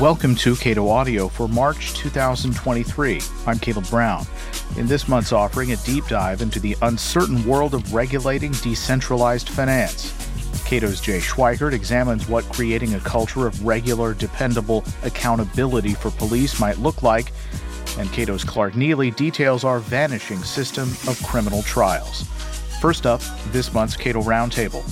[0.00, 3.18] Welcome to Cato Audio for March 2023.
[3.46, 4.26] I'm Caleb Brown.
[4.76, 10.12] In this month's offering, a deep dive into the uncertain world of regulating decentralized finance.
[10.66, 16.76] Cato's Jay Schweikert examines what creating a culture of regular, dependable accountability for police might
[16.76, 17.32] look like.
[17.98, 22.24] And Cato's Clark Neily details our vanishing system of criminal trials.
[22.82, 24.84] First up, this month's Cato Roundtable.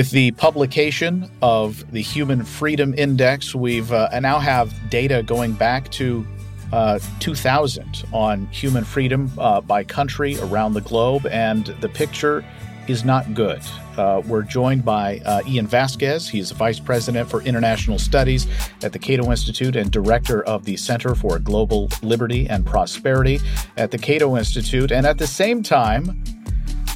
[0.00, 5.90] With the publication of the Human Freedom Index, we've uh, now have data going back
[5.90, 6.26] to
[6.72, 12.42] uh, 2000 on human freedom uh, by country around the globe, and the picture
[12.88, 13.60] is not good.
[13.98, 16.26] Uh, we're joined by uh, Ian Vasquez.
[16.26, 18.46] He's the Vice President for International Studies
[18.82, 23.38] at the Cato Institute and Director of the Center for Global Liberty and Prosperity
[23.76, 24.92] at the Cato Institute.
[24.92, 26.24] And at the same time,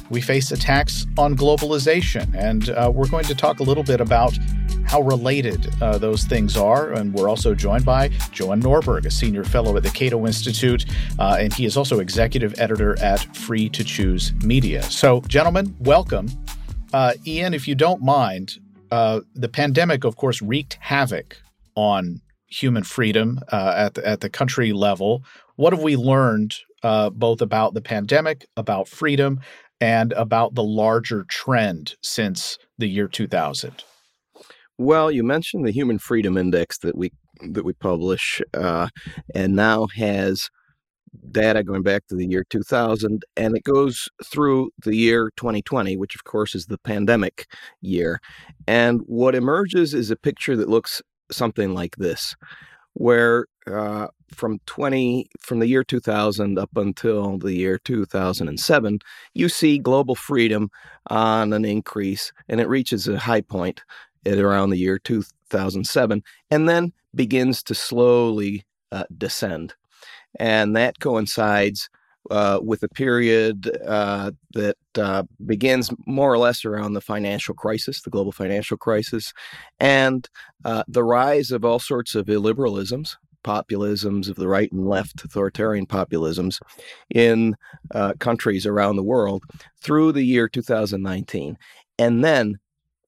[0.09, 2.33] we face attacks on globalization.
[2.35, 4.37] And uh, we're going to talk a little bit about
[4.85, 6.91] how related uh, those things are.
[6.93, 10.85] And we're also joined by Johan Norberg, a senior fellow at the Cato Institute,
[11.19, 14.83] uh, and he is also executive editor at Free to Choose Media.
[14.83, 16.27] So, gentlemen, welcome.
[16.93, 18.59] Uh, Ian, if you don't mind,
[18.91, 21.37] uh, the pandemic, of course, wreaked havoc
[21.75, 25.23] on human freedom uh, at the, at the country level.
[25.55, 29.39] What have we learned uh, both about the pandemic, about freedom,
[29.81, 33.83] and about the larger trend since the year 2000?
[34.77, 37.11] Well, you mentioned the Human Freedom Index that we
[37.51, 38.87] that we publish, uh,
[39.33, 40.49] and now has
[41.31, 46.15] data going back to the year 2000, and it goes through the year 2020, which
[46.15, 47.45] of course is the pandemic
[47.81, 48.19] year.
[48.67, 52.35] And what emerges is a picture that looks something like this,
[52.93, 58.99] where uh, from 20 from the year 2000 up until the year 2007
[59.33, 60.69] you see global freedom
[61.07, 63.83] on an increase and it reaches a high point
[64.25, 69.73] at around the year 2007 and then begins to slowly uh, descend.
[70.39, 71.89] And that coincides
[72.31, 78.01] uh, with a period uh, that uh, begins more or less around the financial crisis,
[78.01, 79.31] the global financial crisis,
[79.79, 80.27] and
[80.65, 85.85] uh, the rise of all sorts of illiberalisms, populisms of the right and left, authoritarian
[85.85, 86.59] populisms
[87.13, 87.55] in
[87.93, 89.43] uh, countries around the world
[89.81, 91.57] through the year 2019.
[91.99, 92.57] And then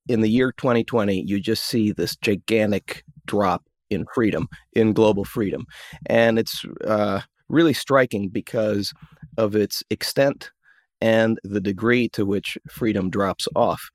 [0.08, 5.66] in the year 2020, you just see this gigantic drop in freedom, in global freedom.
[6.06, 8.94] And it's uh, really striking because
[9.38, 10.52] of its extent
[11.02, 13.90] and the degree to which freedom drops off.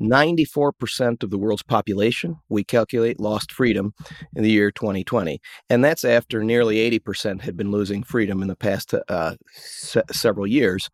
[0.00, 3.92] 94% of the world's population, we calculate, lost freedom
[4.34, 5.40] in the year 2020.
[5.68, 10.46] And that's after nearly 80% had been losing freedom in the past uh, se- several
[10.46, 10.88] years.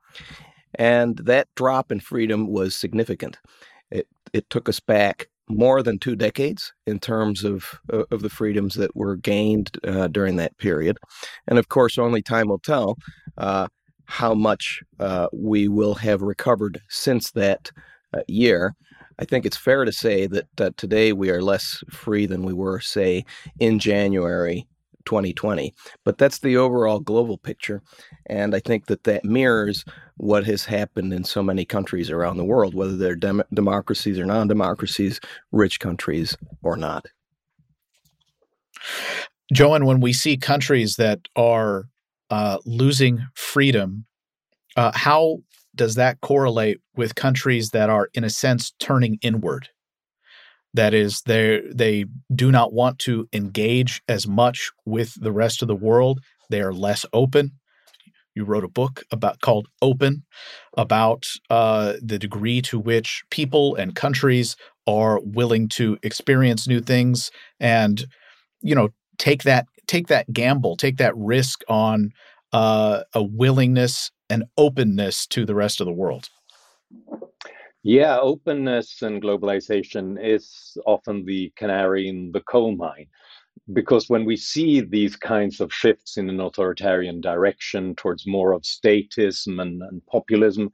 [0.75, 3.39] And that drop in freedom was significant.
[3.91, 8.28] It, it took us back more than two decades in terms of, uh, of the
[8.28, 10.99] freedoms that were gained uh, during that period.
[11.47, 12.97] And of course, only time will tell
[13.39, 13.69] uh,
[14.06, 17.71] how much uh, we will have recovered since that
[18.15, 18.75] uh, year.
[19.19, 22.81] I think it's fair to say that today we are less free than we were,
[22.81, 23.25] say,
[23.59, 24.66] in January
[25.06, 25.75] 2020.
[26.04, 27.82] But that's the overall global picture.
[28.27, 29.84] And I think that that mirrors
[30.16, 34.27] what has happened in so many countries around the world, whether they're dem- democracies or
[34.27, 35.21] non democracies,
[35.53, 37.06] rich countries or not.
[39.50, 41.84] Johan, when we see countries that are
[42.31, 44.04] uh, losing freedom,
[44.76, 45.38] uh, how
[45.75, 49.69] does that correlate with countries that are, in a sense, turning inward?
[50.75, 52.04] That is, they they
[52.34, 56.20] do not want to engage as much with the rest of the world.
[56.50, 57.53] They are less open.
[58.34, 60.24] You wrote a book about called "Open,"
[60.77, 64.56] about uh, the degree to which people and countries
[64.86, 67.30] are willing to experience new things
[67.60, 68.06] and,
[68.62, 72.10] you know, take that take that gamble, take that risk on
[72.56, 76.30] uh, a willingness and openness to the rest of the world?
[77.82, 83.08] Yeah, openness and globalization is often the canary in the coal mine.
[83.74, 88.62] Because when we see these kinds of shifts in an authoritarian direction towards more of
[88.62, 90.70] statism and, and populism,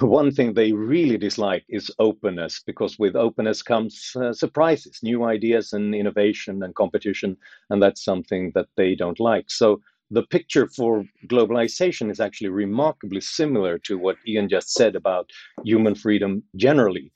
[0.00, 5.72] one thing they really dislike is openness because with openness comes uh, surprises new ideas
[5.72, 7.34] and innovation and competition
[7.70, 9.80] and that's something that they don't like so
[10.14, 15.28] the picture for globalization is actually remarkably similar to what Ian just said about
[15.64, 17.12] human freedom generally.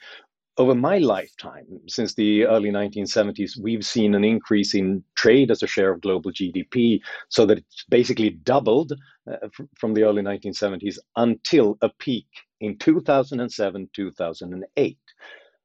[0.58, 5.68] over my lifetime, since the early 1970s, we've seen an increase in trade as a
[5.68, 8.92] share of global GDP, so that it's basically doubled
[9.30, 9.48] uh,
[9.78, 12.26] from the early 1970s until a peak
[12.60, 14.98] in 2007, 2008.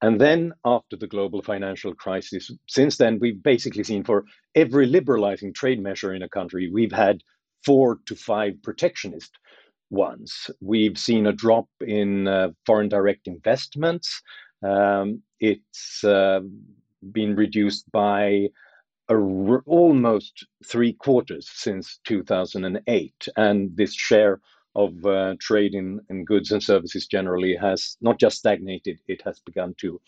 [0.04, 5.54] And then, after the global financial crisis, since then, we've basically seen for every liberalizing
[5.54, 7.24] trade measure in a country, we've had
[7.66, 9.32] four to five protectionist
[9.90, 10.52] ones.
[10.60, 14.22] We've seen a drop in uh, foreign direct investments.
[14.62, 16.42] Um, it's uh,
[17.14, 18.50] been reduced by
[19.10, 23.28] almost three quarters since 2008.
[23.38, 24.42] And this share
[24.75, 29.40] of uh, trade in, in goods and services generally has not just stagnated, it has
[29.40, 30.00] begun to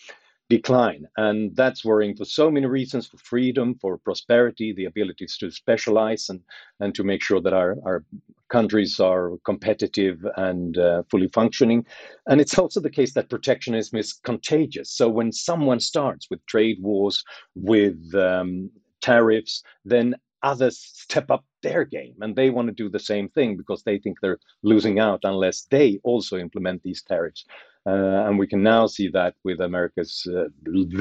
[0.50, 1.08] decline.
[1.18, 6.30] And that's worrying for so many reasons for freedom, for prosperity, the abilities to specialize
[6.30, 6.40] and,
[6.80, 8.04] and to make sure that our, our
[8.50, 11.86] countries are competitive and uh, fully functioning.
[12.28, 14.92] And it's also the case that protectionism is contagious.
[14.92, 17.24] So when someone starts with trade wars,
[17.56, 18.70] with um,
[19.02, 20.16] tariffs, then
[20.46, 23.98] others step up their game and they want to do the same thing because they
[23.98, 27.44] think they're losing out unless they also implement these tariffs.
[27.88, 30.46] Uh, and we can now see that with America's uh,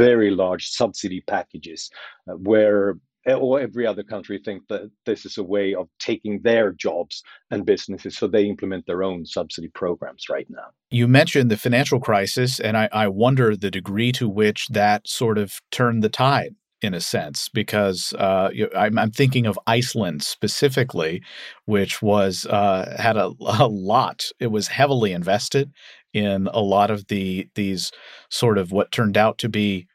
[0.04, 1.90] very large subsidy packages,
[2.28, 2.94] uh, where
[3.26, 7.64] or every other country think that this is a way of taking their jobs and
[7.64, 10.66] businesses, so they implement their own subsidy programs right now.
[10.90, 15.38] You mentioned the financial crisis, and I, I wonder the degree to which that sort
[15.38, 21.22] of turned the tide in a sense, because uh, I'm, I'm, thinking of Iceland specifically,
[21.64, 24.26] which was uh, had a, a, lot.
[24.38, 25.72] It was heavily invested
[26.12, 27.90] in a lot of the these
[28.30, 29.86] sort of what turned out to be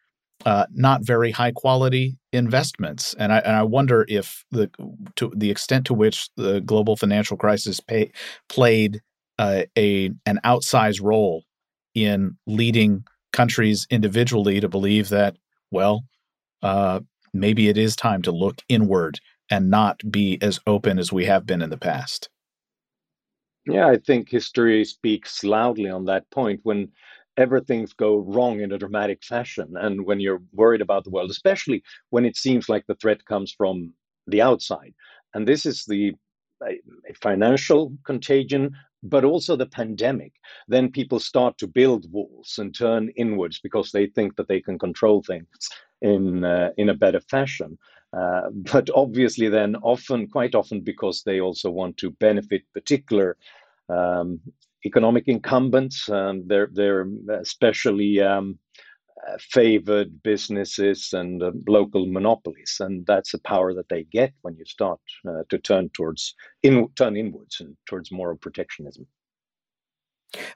[0.46, 4.72] uh, not very high quality investments, and I and I wonder if the
[5.18, 8.12] to the extent to which the global financial crisis pay,
[8.50, 9.02] played
[9.38, 11.44] uh, a an outsized role
[11.94, 15.38] in leading countries individually to believe that
[15.70, 16.04] well
[16.62, 17.00] uh,
[17.34, 19.20] maybe it is time to look inward
[19.50, 22.30] and not be as open as we have been in the past.
[23.66, 26.90] Yeah, I think history speaks loudly on that point when
[27.38, 31.84] everything's go wrong in a dramatic fashion and when you're worried about the world, especially
[32.10, 33.94] when it seems like the threat comes from
[34.28, 34.94] the outside.
[35.34, 36.14] And this is the
[37.22, 40.34] financial contagion, but also the pandemic.
[40.68, 44.78] Then people start to build walls and turn inwards because they think that they can
[44.78, 45.70] control things
[46.02, 47.78] in uh, in a better fashion.
[48.12, 53.38] Uh, but obviously, then often, quite often, because they also want to benefit particular
[53.90, 54.40] um,
[54.86, 57.08] economic incumbents, um, they're they're
[57.42, 58.58] especially um,
[59.28, 64.56] uh, favored businesses and uh, local monopolies, and that's a power that they get when
[64.56, 69.06] you start uh, to turn towards in turn inwards and towards more protectionism.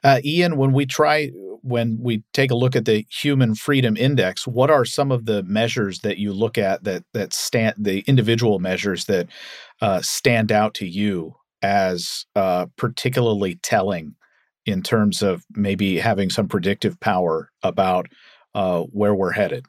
[0.04, 1.32] Uh, Ian, when we try,
[1.64, 5.44] when we take a look at the Human Freedom Index, what are some of the
[5.44, 9.28] measures that you look at that that stand the individual measures that
[9.82, 14.16] uh, stand out to you as uh, particularly telling
[14.66, 18.08] in terms of maybe having some predictive power about
[18.56, 19.66] uh, where we're headed?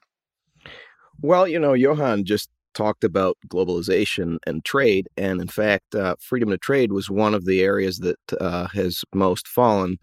[1.23, 5.08] Well, you know, Johan just talked about globalization and trade.
[5.17, 9.04] And in fact, uh, freedom to trade was one of the areas that uh, has
[9.14, 9.99] most fallen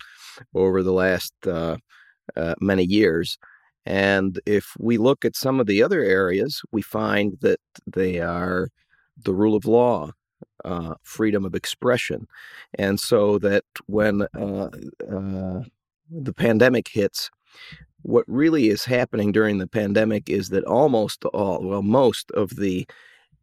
[0.54, 1.78] over the last uh,
[2.36, 3.38] uh, many years.
[3.86, 8.70] And if we look at some of the other areas, we find that they are
[9.24, 10.12] the rule of law,
[10.64, 12.28] uh, freedom of expression.
[12.76, 14.70] And so that when uh,
[16.10, 17.30] the pandemic hits,
[18.04, 22.88] what really is happening during the pandemic is that almost all, well, most of the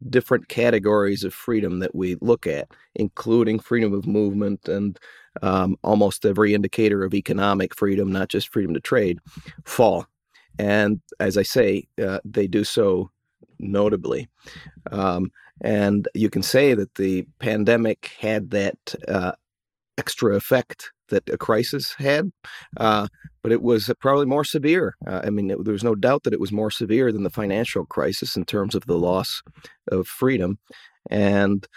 [0.09, 4.99] different categories of freedom that we look at, including freedom of movement and
[5.41, 9.19] um, almost every indicator of economic freedom, not just freedom to trade,
[9.65, 10.05] fall.
[10.57, 13.11] And as I say, uh, they do so
[13.59, 14.27] notably.
[14.91, 18.77] Um, and you can say that the pandemic had that
[19.07, 19.33] uh,
[19.97, 22.31] extra effect that a crisis had,
[22.77, 23.07] uh,
[23.43, 24.95] but it was probably more severe.
[25.07, 27.29] Uh, I mean, it, there was no doubt that it was more severe than the
[27.29, 29.41] financial crisis in terms of the loss
[29.91, 30.57] of freedom.
[31.09, 31.67] And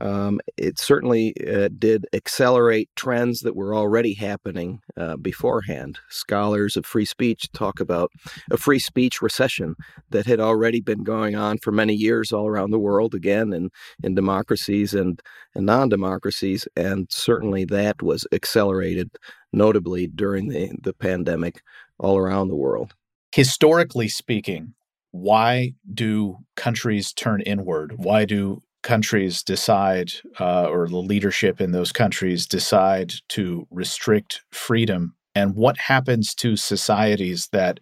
[0.00, 5.98] um, it certainly uh, did accelerate trends that were already happening uh, beforehand.
[6.08, 8.10] Scholars of free speech talk about
[8.50, 9.74] a free speech recession
[10.10, 13.70] that had already been going on for many years all around the world, again, in,
[14.02, 15.20] in democracies and,
[15.54, 16.68] and non democracies.
[16.76, 19.10] And certainly that was accelerated
[19.52, 21.62] notably during the, the pandemic
[21.98, 22.94] all around the world.
[23.32, 24.74] Historically speaking,
[25.12, 27.94] why do countries turn inward?
[27.96, 35.14] Why do countries decide, uh, or the leadership in those countries decide to restrict freedom
[35.34, 37.80] and what happens to societies that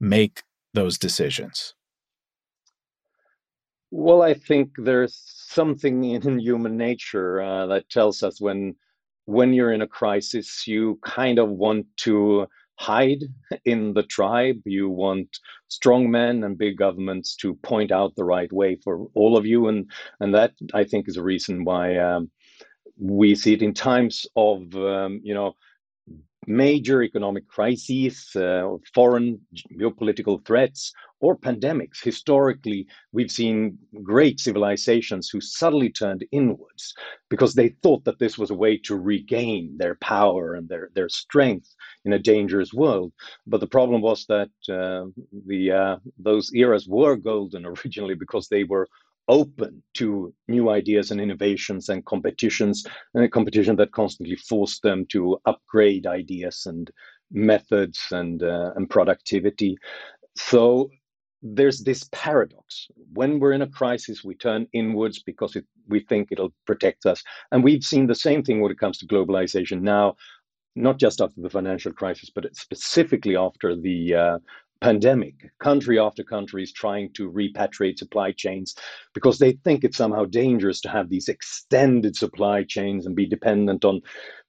[0.00, 0.42] make
[0.74, 1.74] those decisions?
[3.90, 8.74] Well, I think there's something in human nature uh, that tells us when
[9.26, 12.46] when you're in a crisis, you kind of want to
[12.76, 13.24] hide
[13.64, 14.60] in the tribe.
[14.64, 15.38] You want
[15.68, 19.68] strong men and big governments to point out the right way for all of you,
[19.68, 19.90] and
[20.20, 22.30] and that I think is a reason why um,
[22.98, 25.54] we see it in times of um, you know
[26.46, 29.40] major economic crises, uh, foreign
[29.78, 32.02] geopolitical threats, or pandemics.
[32.02, 36.92] Historically, we've seen great civilizations who suddenly turned inwards
[37.30, 41.08] because they thought that this was a way to regain their power and their, their
[41.08, 43.12] strength in a dangerous world.
[43.46, 45.06] But the problem was that uh,
[45.46, 48.86] the uh, those eras were golden originally because they were
[49.28, 55.06] open to new ideas and innovations and competitions and a competition that constantly forced them
[55.06, 56.90] to upgrade ideas and
[57.30, 59.76] methods and uh, and productivity.
[60.36, 60.90] So
[61.42, 62.88] there's this paradox.
[63.12, 67.22] When we're in a crisis we turn inwards because it, we think it'll protect us.
[67.52, 70.16] And we've seen the same thing when it comes to globalization now
[70.76, 74.38] not just after the financial crisis but specifically after the uh,
[74.84, 78.74] pandemic, country after country is trying to repatriate supply chains
[79.14, 83.82] because they think it's somehow dangerous to have these extended supply chains and be dependent
[83.82, 84.02] on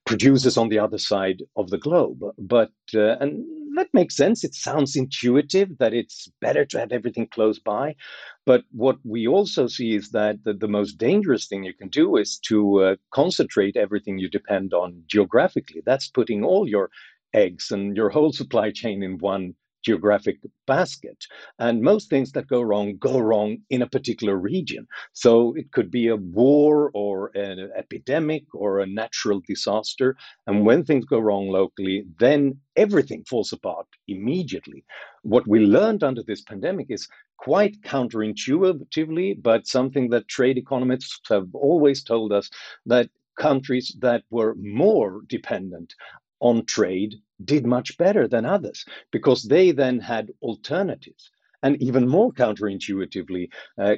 [0.04, 2.20] producers on the other side of the globe.
[2.36, 3.46] But uh, and
[3.78, 4.44] that makes sense.
[4.44, 7.96] It sounds intuitive that it's better to have everything close by.
[8.44, 12.16] But what we also see is that the, the most dangerous thing you can do
[12.18, 15.82] is to uh, concentrate everything you depend on geographically.
[15.86, 16.90] That's putting all your
[17.32, 19.54] eggs and your whole supply chain in one
[19.86, 21.18] geographic basket.
[21.58, 24.86] And most things that go wrong go wrong in a particular region.
[25.12, 30.08] So it could be a war or an epidemic or a natural disaster.
[30.46, 34.84] And when things go wrong locally, then everything falls apart immediately.
[35.22, 41.48] What we learned under this pandemic is quite counterintuitively, but something that trade economists have
[41.54, 42.50] always told us
[42.86, 45.94] that countries that were more dependent
[46.40, 47.14] on trade
[47.44, 51.30] did much better than others because they then had alternatives.
[51.62, 53.48] And even more counterintuitively,
[53.80, 53.96] uh,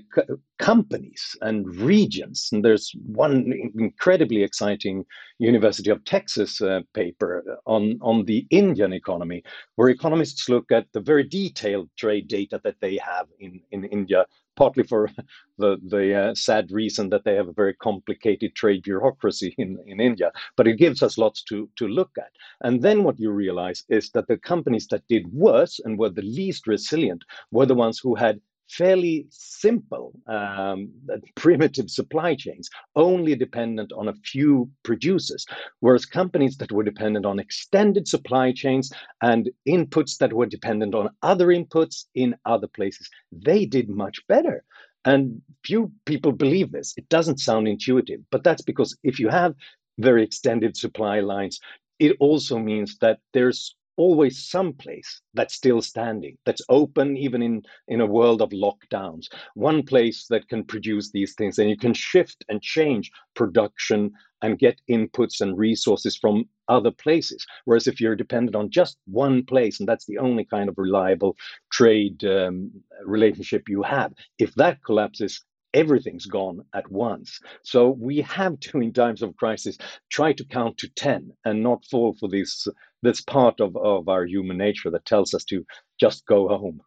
[0.59, 2.49] companies and regions.
[2.53, 5.05] And there's one incredibly exciting
[5.39, 9.43] University of Texas uh, paper on, on the Indian economy,
[9.75, 14.25] where economists look at the very detailed trade data that they have in, in India
[14.59, 15.09] partly for
[15.59, 20.01] the, the uh, sad reason that they have a very complicated trade bureaucracy in, in
[20.01, 20.33] India.
[20.57, 22.33] But it gives us lots to, to look at.
[22.63, 26.23] And then what you realize is that the companies that did worse and were the
[26.23, 30.91] least resilient were the ones who had fairly simple, um,
[31.35, 35.47] primitive supply chains, only dependent on a few producers,
[35.81, 41.11] whereas companies that were dependent on extended supply chains and inputs that were dependent on
[41.23, 44.65] other inputs in other places, they did much better.
[45.05, 46.93] And few people believe this.
[46.97, 49.55] It doesn't sound intuitive, but that's because if you have
[49.99, 51.61] very extended supply lines,
[51.99, 57.63] it also means that there's always some place that's still standing, that's open even in,
[57.89, 61.59] in a world of lockdowns, one place that can produce these things.
[61.59, 67.45] And you can shift and change production and get inputs and resources from other places.
[67.65, 71.37] Whereas if you're dependent on just one place, and that's the only kind of reliable
[71.73, 72.71] trade um,
[73.05, 75.45] relationship you have, if that collapses,
[75.75, 77.39] everything's gone at once.
[77.63, 79.79] So we have to, in times of crisis,
[80.11, 82.67] try to count to 10 and not fall for this,
[83.03, 85.65] this part of, of our human nature that tells us to
[86.01, 86.81] just go home.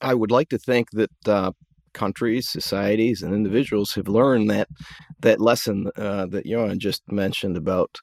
[0.00, 1.52] I would like to think that uh,
[1.94, 4.68] countries, societies, and individuals have learned that
[5.20, 7.98] that lesson uh, that Johan just mentioned about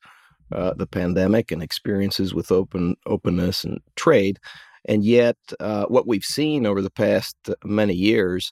[0.52, 4.40] uh, the pandemic and experiences with open openness and trade.
[4.86, 8.52] And yet, uh, what we've seen over the past many years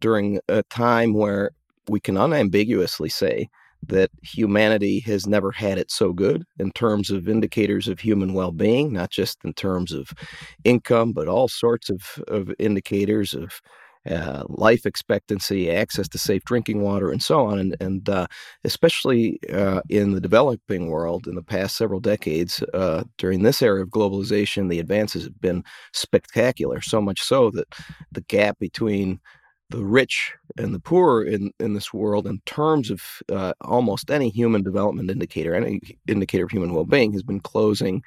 [0.00, 1.50] during a time where
[1.88, 3.48] we can unambiguously say
[3.86, 8.52] that humanity has never had it so good in terms of indicators of human well
[8.52, 10.12] being, not just in terms of
[10.64, 13.60] income, but all sorts of, of indicators of
[14.08, 17.58] uh, life expectancy, access to safe drinking water, and so on.
[17.58, 18.26] And, and uh,
[18.64, 23.82] especially uh, in the developing world in the past several decades, uh, during this era
[23.82, 27.74] of globalization, the advances have been spectacular, so much so that
[28.10, 29.20] the gap between
[29.70, 34.28] the rich and the poor in, in this world in terms of uh, almost any
[34.28, 38.02] human development indicator, any indicator of human well being, has been closing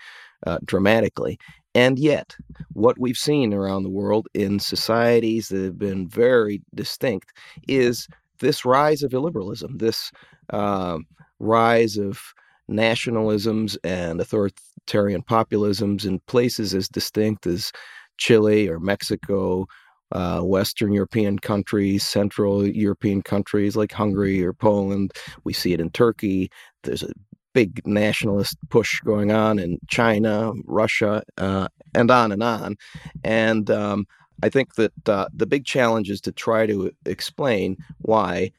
[0.45, 1.39] uh, dramatically.
[1.73, 2.35] And yet,
[2.73, 7.31] what we've seen around the world in societies that have been very distinct
[7.67, 8.07] is
[8.39, 10.11] this rise of illiberalism, this
[10.51, 10.99] uh,
[11.39, 12.21] rise of
[12.69, 17.71] nationalisms and authoritarian populisms in places as distinct as
[18.17, 19.65] Chile or Mexico,
[20.13, 25.11] uh, Western European countries, Central European countries like Hungary or Poland.
[25.43, 26.49] We see it in Turkey.
[26.83, 27.11] There's a
[27.53, 32.75] big nationalist push going on in China, Russia, uh, and on and on.
[33.23, 34.07] And um,
[34.41, 38.51] I think that uh, the big challenge is to try to explain why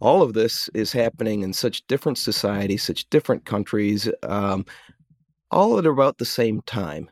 [0.00, 4.66] all of this is happening in such different societies, such different countries, um,
[5.50, 7.10] all at about the same time.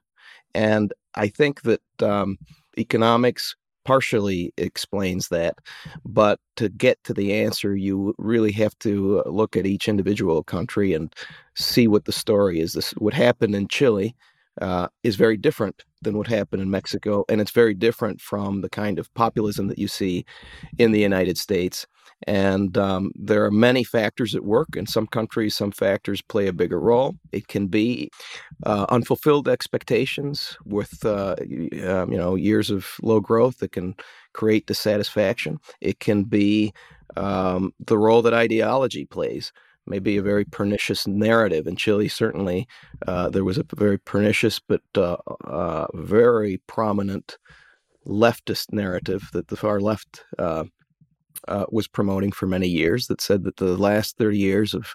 [0.55, 2.39] And I think that um,
[2.79, 5.55] economics partially explains that.
[6.05, 10.43] But to get to the answer, you really have to uh, look at each individual
[10.43, 11.15] country and
[11.55, 12.75] see what the story is.
[12.75, 14.15] This what happened in Chile
[14.61, 18.71] uh, is very different than what happened in Mexico, and it's very different from the
[18.71, 20.25] kind of populism that you see
[20.79, 21.87] in the United States.
[22.27, 24.69] And um, there are many factors at work.
[24.77, 27.17] In some countries, some factors play a bigger role.
[27.33, 28.11] It can be
[28.65, 33.95] uh, unfulfilled expectations with uh, um, you know years of low growth that can
[34.33, 35.59] create dissatisfaction.
[35.81, 36.73] It can be
[37.17, 39.53] um, the role that ideology plays.
[39.87, 41.67] Maybe a very pernicious narrative.
[41.67, 42.69] In Chile, certainly,
[43.09, 47.39] uh, there was a very pernicious but uh, uh, very prominent
[48.07, 50.25] leftist narrative that the far left
[51.49, 54.95] uh, was promoting for many years that said that the last 30 years of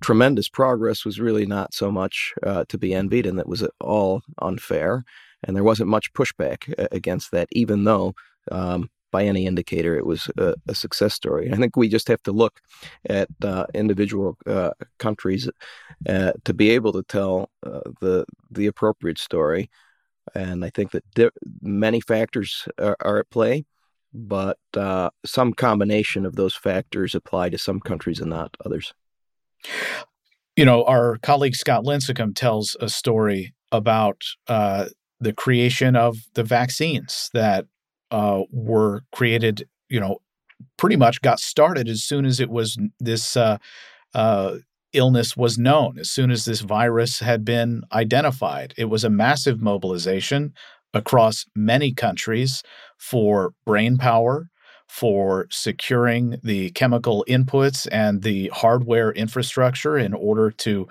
[0.00, 4.22] tremendous progress was really not so much uh, to be envied and that was all
[4.40, 5.04] unfair.
[5.44, 8.14] And there wasn't much pushback uh, against that, even though,
[8.52, 11.50] um, by any indicator, it was a, a, success story.
[11.52, 12.60] I think we just have to look
[13.08, 15.48] at uh, individual uh, countries
[16.08, 19.68] uh, to be able to tell the the appropriate story.
[20.34, 23.64] And I think that di- many factors are, are at play
[24.12, 28.92] but uh, some combination of those factors apply to some countries and not others.
[30.56, 34.86] You know, our colleague Scott Lincicome tells a story about uh,
[35.20, 37.66] the creation of the vaccines that
[38.10, 40.18] uh, were created, you know,
[40.76, 43.58] pretty much got started as soon as it was this uh,
[44.14, 44.56] uh,
[44.92, 48.74] illness was known, as soon as this virus had been identified.
[48.76, 50.52] It was a massive mobilization
[50.94, 52.62] across many countries
[52.98, 54.48] for brain power,
[54.88, 60.88] for securing the chemical inputs and the hardware infrastructure in order to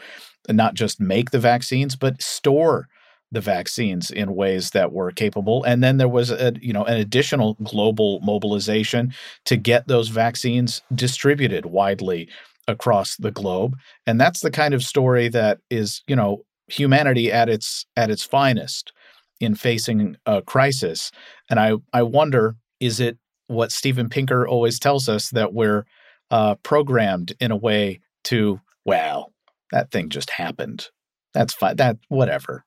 [0.47, 2.87] not just make the vaccines, but store
[3.31, 5.63] the vaccines in ways that were capable.
[5.63, 9.13] And then there was a you know an additional global mobilization
[9.45, 12.29] to get those vaccines distributed widely
[12.67, 13.75] across the globe.
[14.07, 18.23] And that's the kind of story that is you know humanity at its at its
[18.23, 18.93] finest
[19.39, 21.11] in facing a crisis.
[21.49, 25.85] And I, I wonder is it what Steven Pinker always tells us that we're
[26.31, 29.33] uh, programmed in a way to, well,
[29.71, 30.87] that thing just happened.
[31.33, 31.75] That's fine.
[31.77, 32.63] That, whatever.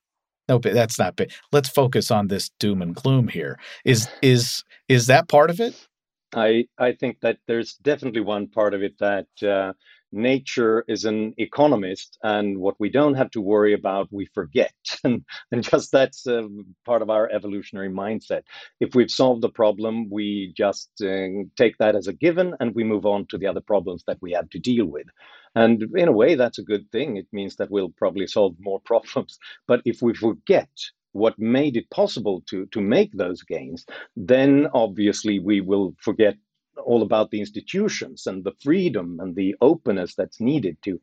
[0.48, 1.32] No, that's not big.
[1.52, 3.58] Let's focus on this doom and gloom here.
[3.84, 5.88] Is is is that part of it?
[6.34, 9.72] I I think that there's definitely one part of it that uh,
[10.12, 14.72] nature is an economist and what we don't have to worry about we forget.
[15.04, 16.46] And, and just that's uh,
[16.84, 18.42] part of our evolutionary mindset.
[18.80, 22.84] If we've solved the problem we just uh, take that as a given and we
[22.84, 25.06] move on to the other problems that we have to deal with.
[25.54, 27.16] And in a way that's a good thing.
[27.16, 29.38] It means that we'll probably solve more problems.
[29.66, 30.70] But if we forget
[31.12, 33.84] what made it possible to to make those gains
[34.16, 36.36] then obviously we will forget
[36.84, 41.00] all about the institutions and the freedom and the openness that's needed to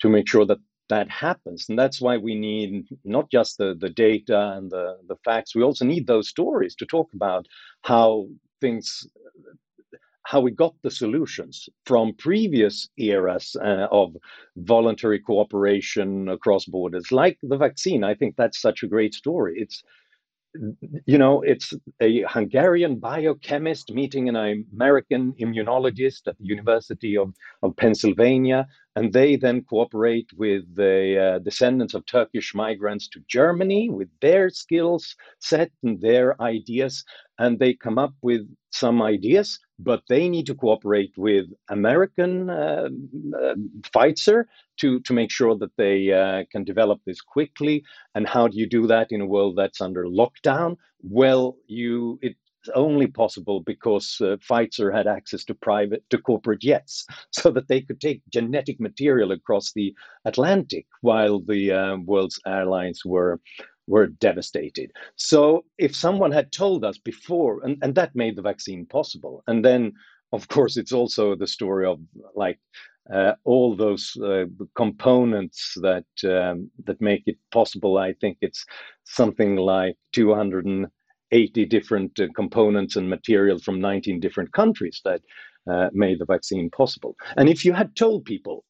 [0.00, 1.66] to make sure that that happens.
[1.68, 5.62] And that's why we need not just the the data and the the facts we
[5.62, 7.46] also need those stories to talk about
[7.82, 8.26] how
[8.60, 9.06] things
[10.28, 14.14] how we got the solutions from previous eras uh, of
[14.56, 17.10] voluntary cooperation across borders.
[17.10, 19.54] Like the vaccine i think that's such a great story.
[19.58, 19.82] It's
[21.06, 27.76] you know, it's a Hungarian biochemist meeting an American immunologist at the University of, of
[27.76, 28.66] Pennsylvania,
[28.98, 34.50] and they then cooperate with the uh, descendants of Turkish migrants to Germany with their
[34.50, 37.04] skills set and their ideas,
[37.38, 42.88] and they come up with some ideas, but they need to cooperate with American uh,
[43.40, 44.46] uh, Pfizer
[44.80, 47.84] to, to make sure that they uh, can develop this quickly.
[48.16, 50.76] And how do you do that in a world that's under lockdown?
[51.02, 57.06] Well, you it's only possible because uh, Pfizer had access to private to corporate jets,
[57.30, 59.94] so that they could take genetic material across the
[60.24, 63.40] Atlantic while the uh, world's airlines were
[63.86, 64.92] were devastated.
[65.16, 69.64] So if someone had told us before, and, and that made the vaccine possible, and
[69.64, 69.92] then
[70.32, 71.98] of course it's also the story of
[72.34, 72.60] like
[73.12, 74.44] uh, all those uh,
[74.74, 77.96] components that um, that make it possible.
[77.98, 78.64] I think it's
[79.04, 79.96] something like
[81.30, 85.20] 280 different uh, components and materials from 19 different countries that
[85.70, 87.14] uh, made the vaccine possible.
[87.36, 88.64] And if you had told people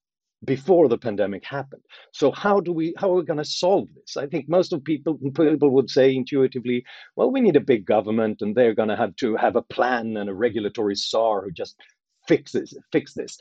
[0.44, 1.82] before the pandemic happened.
[2.12, 4.16] So how do we how are we going to solve this?
[4.16, 6.84] I think most of people people would say intuitively,
[7.16, 10.16] well, we need a big government and they're going to have to have a plan
[10.16, 11.76] and a regulatory czar who just
[12.28, 13.38] fixes fix this.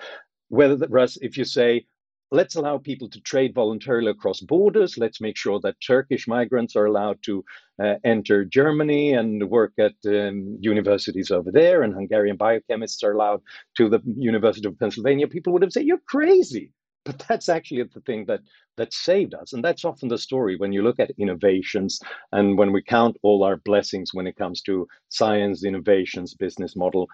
[0.49, 1.85] Whereas if you say
[2.31, 4.97] let's allow people to trade voluntarily across borders.
[4.97, 7.43] Let's make sure that Turkish migrants are allowed to
[7.81, 13.41] uh, enter Germany and work at um, universities over there, and Hungarian biochemists are allowed
[13.77, 15.27] to the University of Pennsylvania.
[15.27, 16.71] People would have said, "You're crazy."
[17.05, 18.41] But that's actually the thing that
[18.75, 22.01] that saved us, and that's often the story when you look at innovations
[22.33, 27.07] and when we count all our blessings when it comes to science, innovations, business model.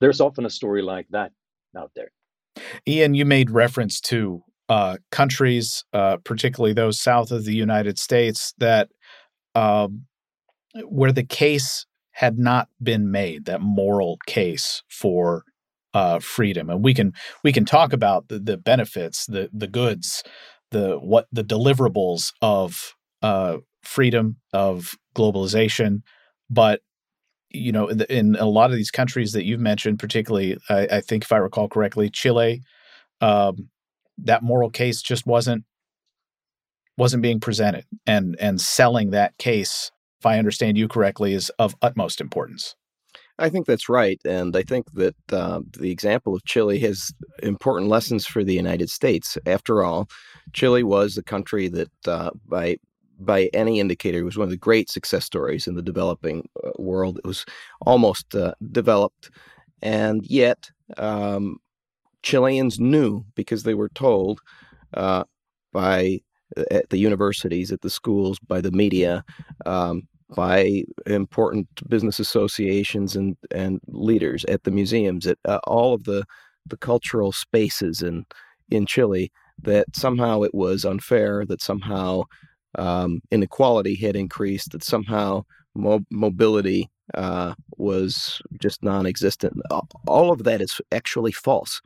[0.00, 1.32] There's often a story like that
[1.76, 2.12] out there.
[2.86, 8.52] Ian, you made reference to uh, countries, uh, particularly those south of the United States,
[8.58, 8.88] that
[9.54, 10.06] um,
[10.86, 15.44] where the case had not been made, that moral case for
[15.94, 20.22] uh, freedom, and we can we can talk about the, the benefits, the the goods,
[20.70, 26.02] the what the deliverables of uh, freedom of globalization,
[26.50, 26.80] but
[27.50, 31.24] you know, in a lot of these countries that you've mentioned, particularly, I, I think
[31.24, 32.62] if I recall correctly, Chile,
[33.20, 33.68] um,
[34.18, 35.64] that moral case just wasn't
[36.96, 41.76] wasn't being presented, and and selling that case, if I understand you correctly, is of
[41.80, 42.74] utmost importance.
[43.38, 47.88] I think that's right, and I think that uh, the example of Chile has important
[47.88, 49.38] lessons for the United States.
[49.46, 50.08] After all,
[50.52, 52.78] Chile was the country that, uh, by
[53.18, 56.70] by any indicator, it was one of the great success stories in the developing uh,
[56.78, 57.18] world.
[57.18, 57.44] It was
[57.84, 59.30] almost uh, developed,
[59.82, 61.58] and yet um,
[62.22, 64.40] Chileans knew because they were told
[64.94, 65.24] uh,
[65.72, 66.20] by
[66.56, 69.24] uh, at the universities, at the schools, by the media,
[69.66, 70.02] um,
[70.34, 76.24] by important business associations and and leaders at the museums, at uh, all of the
[76.66, 78.24] the cultural spaces in
[78.70, 82.22] in Chile, that somehow it was unfair, that somehow
[82.76, 89.54] um, inequality had increased, that somehow mo- mobility uh, was just non existent.
[90.06, 91.80] All of that is actually false.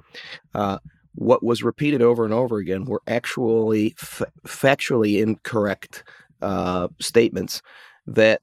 [0.54, 0.78] Uh,
[1.14, 6.04] what was repeated over and over again were actually f- factually incorrect
[6.40, 7.62] uh, statements
[8.06, 8.40] that,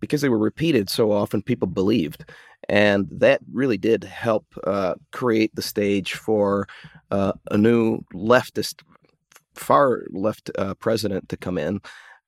[0.00, 2.24] because they were repeated so often, people believed.
[2.68, 6.66] And that really did help uh, create the stage for
[7.10, 8.82] uh, a new leftist
[9.58, 11.80] far left uh, president to come in,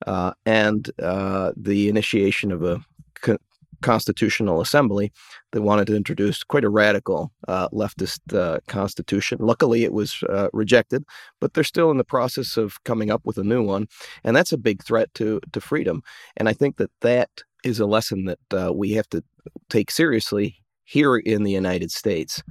[0.07, 2.81] uh, and uh, the initiation of a
[3.21, 3.39] co-
[3.83, 5.11] constitutional assembly
[5.53, 9.39] that wanted to introduce quite a radical uh, leftist uh, constitution.
[9.41, 11.05] Luckily, it was uh, rejected,
[11.41, 13.89] but they're still in the process of coming up with a new one,
[14.25, 16.03] and that's a big threat to to freedom.
[16.37, 17.31] And I think that that
[17.65, 19.23] is a lesson that we have to
[19.69, 20.57] take seriously
[20.91, 22.43] here in the United States.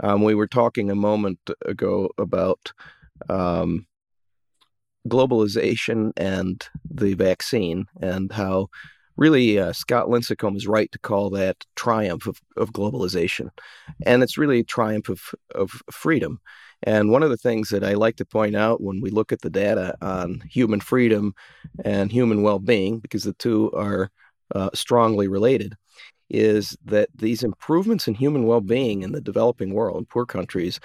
[0.00, 2.72] Um, we were talking a moment ago about
[3.30, 3.86] um,
[5.08, 8.68] globalization and the vaccine, and how
[9.16, 13.48] really uh, Scott Lincicome is right to call that triumph of, of globalization.
[14.04, 16.40] And it's really a triumph of, of freedom.
[16.82, 19.40] And one of the things that I like to point out when we look at
[19.40, 21.34] the data on human freedom
[21.84, 24.10] and human well being, because the two are
[24.54, 25.76] uh, strongly related,
[26.28, 30.80] is that these improvements in human well-being in the developing world, poor countries,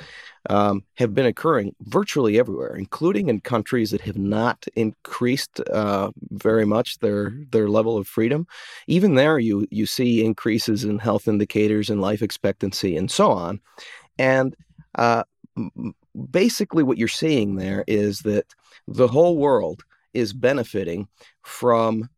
[0.49, 6.65] um, have been occurring virtually everywhere, including in countries that have not increased uh, very
[6.65, 8.45] much their their level of freedom.
[8.87, 13.59] Even there, you you see increases in health indicators and life expectancy and so on,
[14.17, 14.55] and
[14.95, 15.23] uh,
[16.29, 18.45] basically what you're seeing there is that
[18.87, 21.07] the whole world is benefiting
[21.43, 22.09] from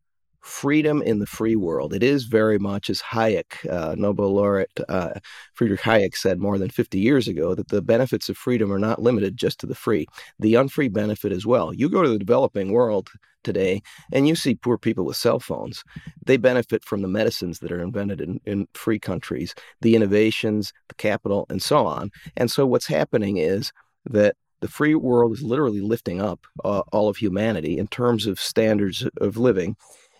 [0.44, 1.94] freedom in the free world.
[1.94, 5.14] It is very much, as Hayek, uh, Nobel laureate uh,
[5.54, 9.02] Friedrich Hayek said more than 50 years ago, that the benefits of freedom are not
[9.02, 10.06] limited just to the free,
[10.40, 11.74] the unfree benefit as well.
[11.74, 13.10] You go to the developing world
[13.44, 15.84] today and you see poor people with cell phones.
[16.26, 20.96] They benefit from the medicines that are invented in, in free countries, the innovations, the
[20.96, 22.12] capital, and so on.
[22.36, 23.72] And so what's happening is
[24.06, 28.40] that the free world is literally lifting up uh, all of humanity in terms of
[28.40, 29.76] standards of living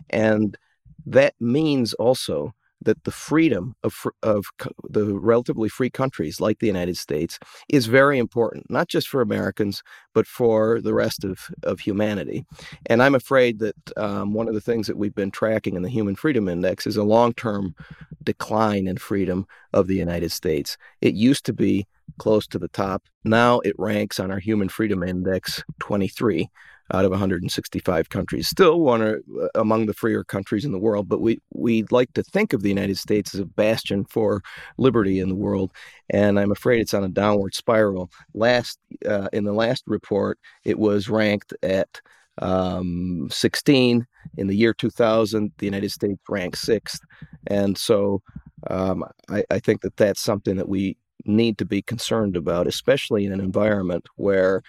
[0.10, 0.58] and
[1.06, 4.46] that means also that the freedom of, of
[4.90, 7.40] the relatively free countries like the United States
[7.70, 12.46] is very important, not just for Americans, but for the rest of, of humanity.
[12.88, 15.90] And I'm afraid that um, one of the things that we've been tracking in the
[15.90, 17.76] Human Freedom Index is a long term
[18.24, 20.78] decline in freedom of the United States.
[21.02, 21.88] It used to be
[22.18, 23.04] close to the top.
[23.24, 26.50] Now it ranks on our Human Freedom Index 23
[26.92, 28.48] out of 165 countries.
[28.48, 32.14] Still one of, uh, among the freer countries in the world, but we we like
[32.14, 34.42] to think of the United States as a bastion for
[34.78, 35.72] liberty in the world,
[36.10, 38.12] and I'm afraid it's on a downward spiral.
[38.34, 42.02] Last uh, in the last report, it was ranked at
[42.40, 45.52] um, 16 in the year 2000.
[45.58, 47.02] The United States ranked sixth,
[47.48, 48.22] and so
[48.70, 53.26] um, I, I think that that's something that we need to be concerned about, especially
[53.26, 54.62] in an environment where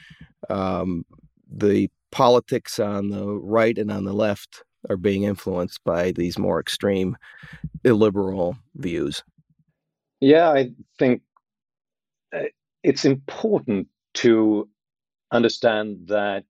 [0.49, 1.05] um,
[1.51, 6.61] the politics on the right and on the left are being influenced by these more
[6.61, 7.17] extreme
[7.83, 9.25] illiberal views.
[10.21, 11.23] Yeah, I think
[12.33, 12.45] uh,
[12.85, 13.89] it's important
[14.23, 14.69] to
[15.33, 16.45] understand that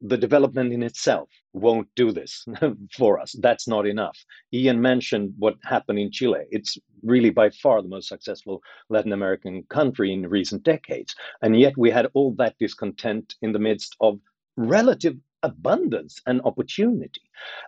[0.00, 2.44] the development in itself won't do this
[2.96, 3.36] for us.
[3.40, 4.18] That's not enough.
[4.52, 6.46] Ian mentioned what happened in Chile.
[6.50, 11.14] It's really by far the most successful Latin American country in recent decades.
[11.42, 14.18] And yet we had all that discontent in the midst of
[14.56, 17.20] relative abundance and opportunity.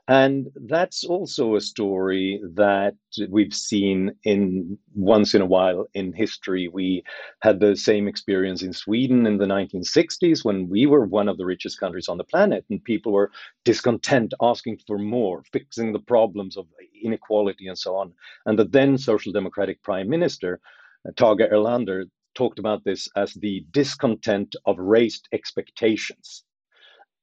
[0.09, 2.97] And that's also a story that
[3.29, 6.69] we've seen in once in a while in history.
[6.69, 7.05] We
[7.43, 11.45] had the same experience in Sweden in the 1960s when we were one of the
[11.45, 13.31] richest countries on the planet and people were
[13.65, 16.67] discontent, asking for more, fixing the problems of
[17.05, 18.11] inequality and so on.
[18.47, 20.61] And the then Social Democratic Prime Minister,
[21.07, 26.46] uh, Tage Erlander, talked about this as the discontent of raised expectations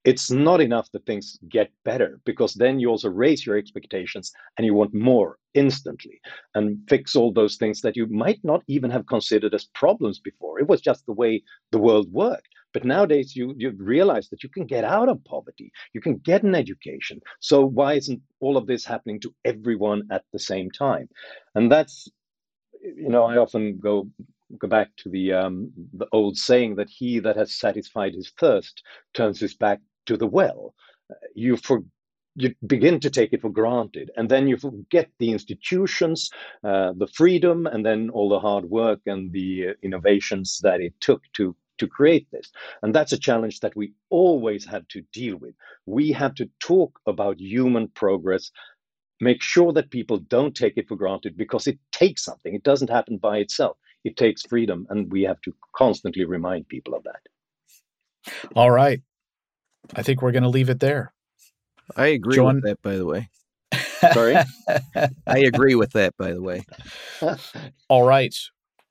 [0.05, 4.65] it's not enough that things get better because then you also raise your expectations and
[4.65, 6.19] you want more instantly
[6.55, 10.59] and fix all those things that you might not even have considered as problems before.
[10.59, 12.49] It was just the way the world worked.
[12.73, 16.41] But nowadays, you, you realize that you can get out of poverty, you can get
[16.43, 17.21] an education.
[17.39, 21.07] So, why isn't all of this happening to everyone at the same time?
[21.53, 22.09] And that's,
[22.81, 24.09] you know, I often go
[24.57, 28.83] go back to the um, the old saying that he that has satisfied his thirst
[29.13, 30.73] turns his back to the well,
[31.35, 31.83] you for
[32.35, 36.31] you begin to take it for granted, and then you forget the institutions,
[36.63, 40.93] uh, the freedom, and then all the hard work and the uh, innovations that it
[40.99, 42.51] took to to create this.
[42.81, 45.55] And that's a challenge that we always had to deal with.
[45.85, 48.51] We have to talk about human progress,
[49.19, 52.53] make sure that people don't take it for granted because it takes something.
[52.53, 53.77] It doesn't happen by itself.
[54.03, 57.21] It takes freedom, and we have to constantly remind people of that.
[58.55, 59.01] All right.
[59.95, 61.13] I think we're going to leave it there.
[61.95, 62.55] I agree John...
[62.55, 63.29] with that, by the way.
[64.13, 64.35] Sorry?
[65.27, 66.65] I agree with that, by the way.
[67.89, 68.35] All right.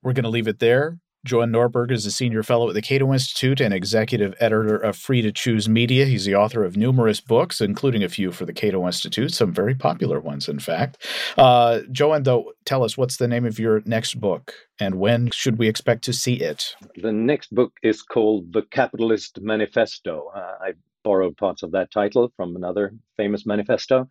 [0.03, 0.99] We're going to leave it there.
[1.25, 5.23] Johan Norberg is a senior fellow at the Cato Institute and executive editor of Free
[5.23, 6.05] to Choose Media.
[6.05, 9.77] He's the author of numerous books, including a few for the Cato Institute, some very
[9.77, 11.07] popular ones, in fact.
[11.39, 15.59] Uh, Johan, though, tell us what's the name of your next book and when should
[15.59, 16.75] we expect to see it?
[16.97, 20.33] The next book is called The Capitalist Manifesto.
[20.35, 20.73] Uh, I
[21.05, 24.09] borrowed parts of that title from another famous manifesto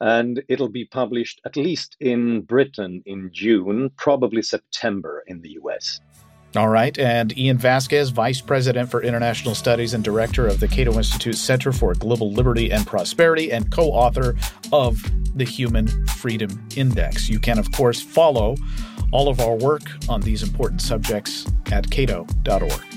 [0.00, 6.00] and it'll be published at least in Britain in June, probably September in the US.
[6.56, 6.98] All right.
[6.98, 11.72] And Ian Vasquez, Vice President for International Studies and Director of the Cato Institute Center
[11.72, 14.34] for Global Liberty and Prosperity, and co author
[14.72, 15.02] of
[15.36, 17.28] the Human Freedom Index.
[17.28, 18.56] You can, of course, follow
[19.12, 22.87] all of our work on these important subjects at cato.org.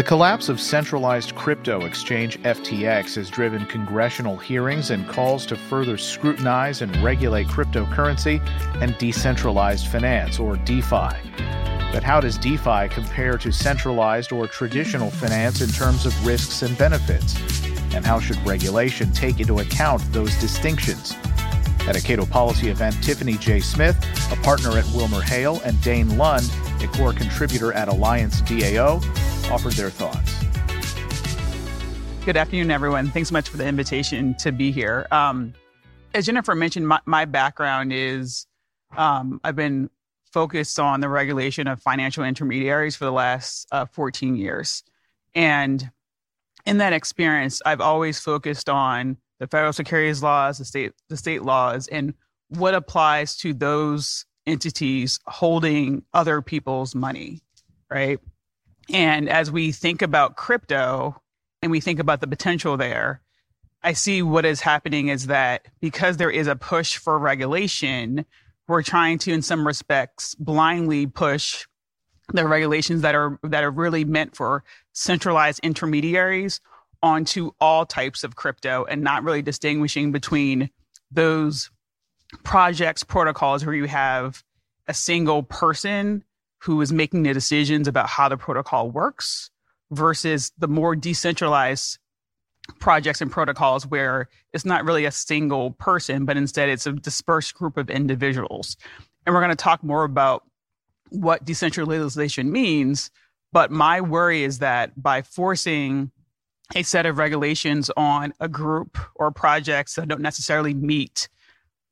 [0.00, 5.98] The collapse of centralized crypto exchange FTX has driven congressional hearings and calls to further
[5.98, 8.40] scrutinize and regulate cryptocurrency
[8.80, 11.14] and decentralized finance, or DeFi.
[11.92, 16.78] But how does DeFi compare to centralized or traditional finance in terms of risks and
[16.78, 17.38] benefits?
[17.94, 21.14] And how should regulation take into account those distinctions?
[21.80, 23.60] At a Cato Policy event, Tiffany J.
[23.60, 23.98] Smith,
[24.32, 26.50] a partner at Wilmer Hale, and Dane Lund,
[26.82, 29.04] a core contributor at Alliance DAO,
[29.50, 30.36] offered their thoughts.
[32.24, 33.08] Good afternoon, everyone.
[33.10, 35.06] Thanks so much for the invitation to be here.
[35.10, 35.54] Um,
[36.14, 38.46] as Jennifer mentioned, my, my background is
[38.96, 39.90] um, I've been
[40.32, 44.84] focused on the regulation of financial intermediaries for the last uh, 14 years.
[45.34, 45.90] And
[46.66, 51.42] in that experience, I've always focused on the federal securities laws, the state, the state
[51.42, 52.14] laws, and
[52.48, 57.40] what applies to those entities holding other people's money,
[57.90, 58.20] right?
[58.88, 61.20] And as we think about crypto
[61.62, 63.20] and we think about the potential there,
[63.82, 68.26] I see what is happening is that because there is a push for regulation,
[68.68, 71.66] we're trying to, in some respects, blindly push
[72.32, 74.62] the regulations that are that are really meant for
[74.92, 76.60] centralized intermediaries
[77.02, 80.70] onto all types of crypto and not really distinguishing between
[81.10, 81.70] those
[82.44, 84.44] projects protocols where you have
[84.86, 86.22] a single person
[86.62, 89.50] who is making the decisions about how the protocol works
[89.90, 91.98] versus the more decentralized
[92.78, 97.54] projects and protocols where it's not really a single person, but instead it's a dispersed
[97.54, 98.76] group of individuals.
[99.26, 100.44] And we're going to talk more about
[101.08, 103.10] what decentralization means.
[103.52, 106.12] But my worry is that by forcing
[106.76, 111.28] a set of regulations on a group or projects that don't necessarily meet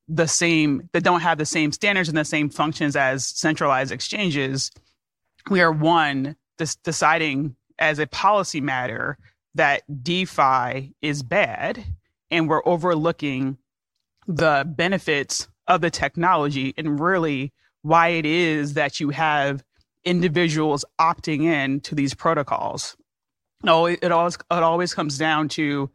[0.08, 4.70] the same that don't have the same standards and the same functions as centralized exchanges
[5.50, 6.36] we are one
[6.82, 9.18] deciding as a policy matter
[9.54, 11.84] that defi is bad
[12.30, 13.56] and we're overlooking
[14.26, 19.62] the benefits of the technology and really why it is that you have
[20.04, 22.96] individuals opting in to these protocols
[23.62, 25.90] no, it always it always comes down to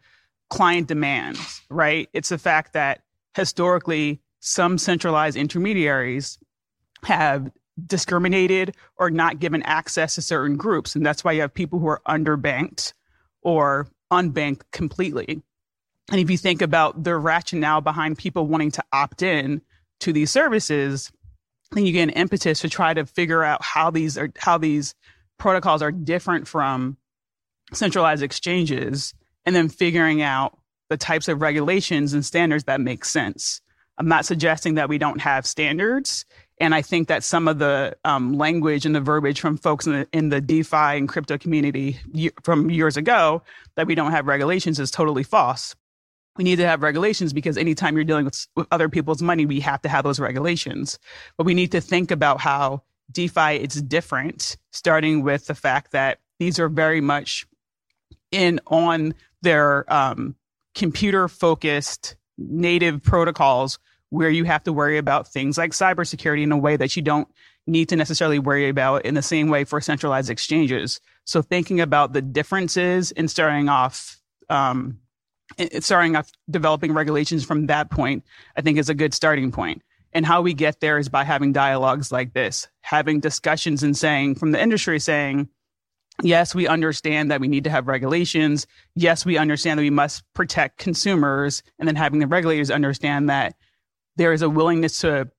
[0.50, 2.10] client demands, right?
[2.14, 3.02] It's the fact that
[3.36, 6.38] historically some centralized intermediaries
[7.04, 7.52] have
[7.86, 11.88] discriminated or not given access to certain groups, and that's why you have people who
[11.88, 12.94] are underbanked
[13.42, 15.42] or unbanked completely.
[16.12, 19.62] And if you think about the rationale behind people wanting to opt in
[20.02, 21.12] to these services,
[21.72, 24.94] then you get an impetus to try to figure out how these are how these
[25.38, 26.98] protocols are different from
[27.74, 29.14] centralized exchanges
[29.46, 30.58] and then figuring out
[30.94, 33.62] the types of regulations and standards that make sense.
[33.98, 36.24] I'm not suggesting that we don't have standards.
[36.60, 39.94] And I think that some of the um, language and the verbiage from folks in
[39.94, 41.98] the, in the DeFi and crypto community
[42.44, 43.42] from years ago
[43.76, 45.76] that we don't have regulations is totally false.
[46.38, 49.62] We need to have regulations because anytime you're dealing with, with other people's money, we
[49.62, 51.00] have to have those regulations.
[51.38, 56.20] But we need to think about how DeFi is different, starting with the fact that
[56.38, 57.48] these are very much
[58.32, 60.36] in on their um,
[60.76, 66.58] computer focused native protocols where you have to worry about things like cybersecurity in a
[66.58, 67.28] way that you don't
[67.66, 71.00] need to necessarily worry about in the same way for centralized exchanges.
[71.26, 75.00] So thinking about the differences and starting off, um,
[75.80, 78.24] starting off developing regulations from that point,
[78.56, 79.82] I think is a good starting point.
[80.12, 84.36] And how we get there is by having dialogues like this, having discussions and saying
[84.36, 85.50] from the industry saying,
[86.22, 88.68] yes, we understand that we need to have regulations.
[88.96, 91.64] Yes, we understand that we must protect consumers.
[91.80, 93.56] And then having the regulators understand that
[94.16, 95.30] there is a willingness to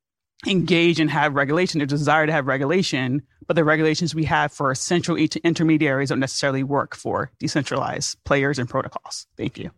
[0.46, 4.74] engage and have regulation, a desire to have regulation, but the regulations we have for
[4.74, 9.26] central intermediaries don't necessarily work for decentralized players and protocols.
[9.36, 9.70] Thank you.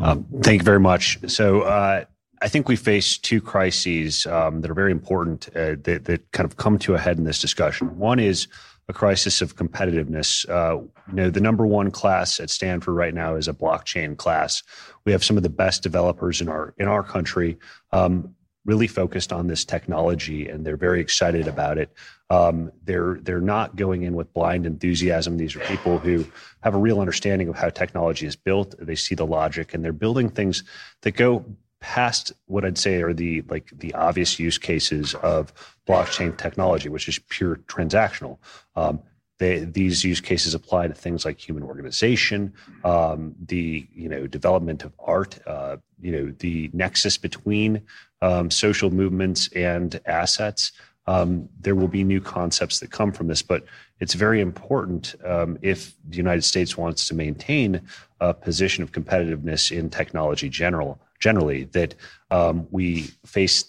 [0.00, 1.18] Um, thank you very much.
[1.28, 2.04] So, uh,
[2.42, 6.44] I think we face two crises um, that are very important uh, that, that, kind
[6.44, 7.96] of come to a head in this discussion.
[7.98, 8.48] One is
[8.88, 10.48] a crisis of competitiveness.
[10.48, 14.64] Uh, you know, the number one class at Stanford right now is a blockchain class.
[15.04, 17.58] We have some of the best developers in our in our country.
[17.92, 21.92] Um, really focused on this technology and they're very excited about it.
[22.30, 25.36] Um, they're they're not going in with blind enthusiasm.
[25.36, 26.24] These are people who
[26.62, 28.74] have a real understanding of how technology is built.
[28.78, 30.62] They see the logic and they're building things
[31.02, 31.44] that go
[31.82, 35.52] past what I'd say are the like the obvious use cases of
[35.86, 38.38] blockchain technology, which is pure transactional.
[38.74, 39.02] Um,
[39.38, 44.84] they, these use cases apply to things like human organization, um, the you know development
[44.84, 47.82] of art, uh, you know the nexus between
[48.22, 50.72] um, social movements and assets.
[51.08, 53.64] Um, there will be new concepts that come from this, but
[53.98, 57.80] it's very important um, if the United States wants to maintain
[58.20, 61.94] a position of competitiveness in technology general generally that
[62.30, 63.64] um, we face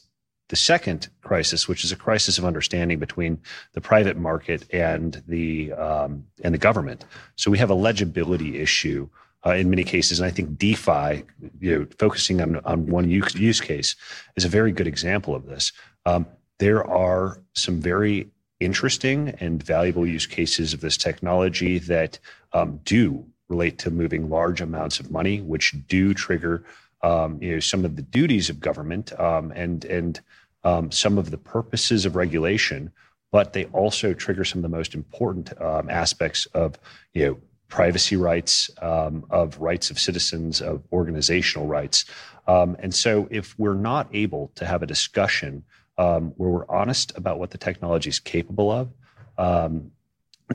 [0.49, 3.39] the second crisis, which is a crisis of understanding between
[3.73, 7.05] the private market and the um, and the government.
[7.35, 9.07] So we have a legibility issue
[9.45, 11.23] uh, in many cases, and I think DeFi,
[11.59, 13.95] you know, focusing on on one use, use case,
[14.35, 15.71] is a very good example of this.
[16.05, 16.25] Um,
[16.59, 18.29] there are some very
[18.59, 22.19] interesting and valuable use cases of this technology that
[22.53, 26.63] um, do relate to moving large amounts of money, which do trigger
[27.03, 30.21] um, you know some of the duties of government um, and and
[30.63, 32.91] um, some of the purposes of regulation,
[33.31, 36.79] but they also trigger some of the most important um, aspects of
[37.13, 37.37] you know
[37.67, 42.05] privacy rights, um, of rights of citizens, of organizational rights.
[42.47, 45.63] Um, and so, if we're not able to have a discussion
[45.95, 48.91] where we're honest about what the technology is capable of,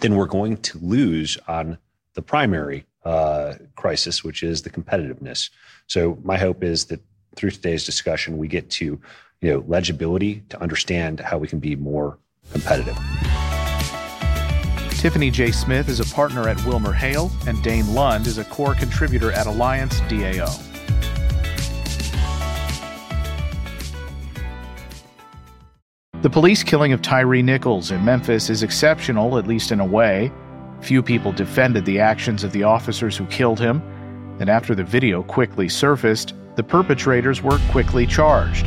[0.01, 1.78] then we're going to lose on
[2.14, 5.48] the primary uh, crisis, which is the competitiveness.
[5.86, 7.00] So my hope is that
[7.36, 9.00] through today's discussion, we get to
[9.40, 12.18] you know, legibility to understand how we can be more
[12.52, 12.98] competitive.
[14.90, 15.52] Tiffany J.
[15.52, 19.46] Smith is a partner at Wilmer Hale, and Dane Lund is a core contributor at
[19.46, 20.62] Alliance DAO.
[26.20, 30.30] The police killing of Tyree Nichols in Memphis is exceptional, at least in a way.
[30.81, 33.83] Few people defended the actions of the officers who killed him,
[34.41, 38.66] and after the video quickly surfaced, the perpetrators were quickly charged.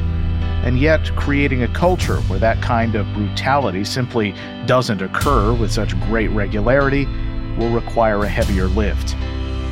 [0.63, 4.33] And yet, creating a culture where that kind of brutality simply
[4.65, 7.05] doesn't occur with such great regularity
[7.57, 9.15] will require a heavier lift.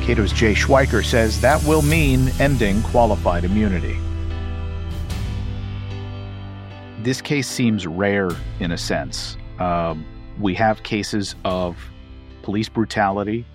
[0.02, 3.96] Cato's Jay Schweikert says that will mean ending qualified immunity.
[7.02, 9.36] This case seems rare in a sense.
[9.58, 10.04] Um,
[10.38, 11.76] we have cases of
[12.50, 13.46] police brutality,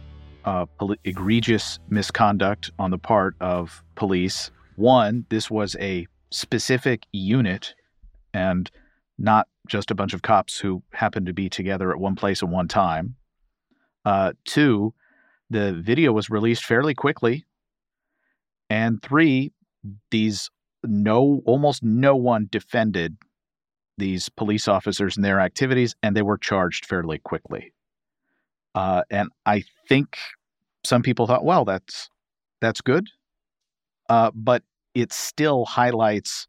[0.46, 4.52] uh, poli- egregious misconduct on the part of police.
[4.78, 7.76] One, this was a specific unit
[8.34, 8.72] and
[9.18, 12.48] not just a bunch of cops who happened to be together at one place at
[12.48, 13.16] one time.
[14.06, 14.94] Uh, two,
[15.50, 17.44] the video was released fairly quickly.
[18.70, 19.52] And three,
[20.10, 20.50] these
[20.86, 23.18] no almost no one defended
[23.98, 27.74] these police officers and their activities, and they were charged fairly quickly.
[28.76, 30.18] Uh, and I think
[30.84, 32.10] some people thought, well, that's
[32.62, 33.08] that's good,
[34.10, 34.64] uh, but
[34.94, 36.48] it still highlights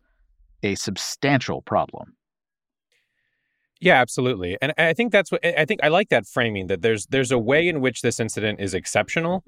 [0.62, 2.14] a substantial problem.
[3.80, 4.56] Yeah, absolutely.
[4.60, 7.38] And I think that's what I think I like that framing that there's there's a
[7.38, 9.44] way in which this incident is exceptional.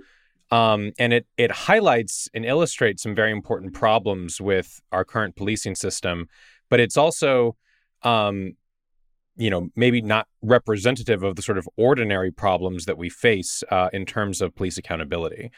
[0.50, 5.74] Um, and it it highlights and illustrates some very important problems with our current policing
[5.74, 6.28] system,
[6.68, 7.56] but it's also
[8.02, 8.54] um,
[9.38, 13.88] you know, maybe not representative of the sort of ordinary problems that we face uh,
[13.92, 15.50] in terms of police accountability.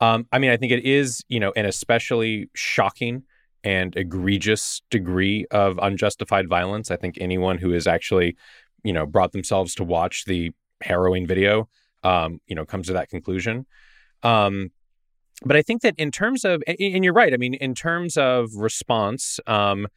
[0.00, 3.22] Um, I mean, I think it is, you know, an especially shocking
[3.62, 6.90] and egregious degree of unjustified violence.
[6.90, 8.36] I think anyone who has actually,
[8.82, 11.68] you know, brought themselves to watch the harrowing video,
[12.04, 13.66] um, you know, comes to that conclusion.
[14.22, 14.70] Um,
[15.44, 17.34] but I think that in terms of, and you're right.
[17.34, 19.88] I mean, in terms of response, um,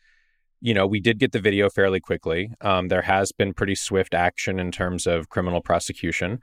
[0.62, 2.52] you know, we did get the video fairly quickly.
[2.62, 6.40] Um, there has been pretty swift action in terms of criminal prosecution.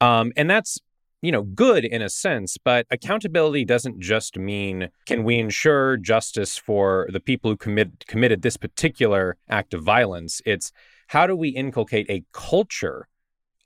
[0.00, 0.78] Um, and that's,
[1.20, 6.56] you know, good in a sense, but accountability doesn't just mean can we ensure justice
[6.56, 10.40] for the people who commit, committed this particular act of violence?
[10.46, 10.72] It's
[11.08, 13.08] how do we inculcate a culture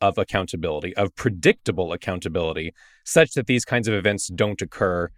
[0.01, 2.75] of accountability, of predictable accountability,
[3.05, 5.11] such that these kinds of events don't occur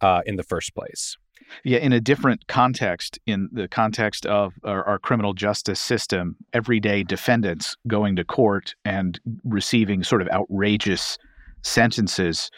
[0.00, 1.18] uh, in the first place?
[1.64, 7.02] Yeah, in a different context, in the context of our, our, criminal justice system, everyday
[7.02, 11.18] defendants going to court and receiving sort of outrageous
[11.62, 12.50] sentences,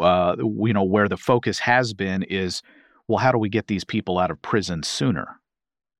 [0.00, 2.62] uh, you know, where the focus has been is,
[3.08, 5.38] well, how do we get these people out of prison sooner?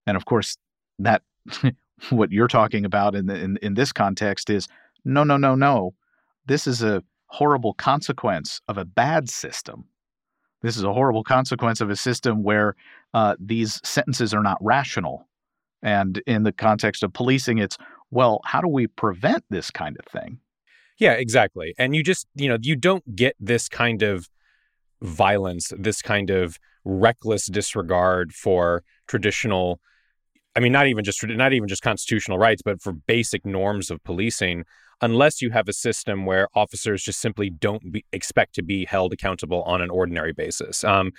[0.07, 0.57] And of course,
[0.99, 1.23] that
[2.11, 4.69] what you're talking about in, the, in in this context is
[5.05, 5.95] no, no, no, no.
[6.47, 9.85] This is a horrible consequence of a bad system
[10.63, 12.77] this is a horrible consequence of a system where
[13.15, 15.29] uh, these sentences are not rational.
[15.83, 17.77] And in the context of policing, it's,
[18.11, 20.39] well, how do we prevent this kind of thing?
[20.99, 21.75] Yeah, exactly.
[21.79, 24.29] And you just, you know, you don't get this kind of
[25.01, 29.81] violence, this kind of reckless disregard for traditional
[30.55, 34.03] I mean not even just not even just constitutional rights, but for basic norms of
[34.05, 34.65] policing
[35.03, 39.13] unless you have a system where officers just simply don't be, expect to be held
[39.13, 40.85] accountable on an ordinary basis.
[40.85, 41.11] Um,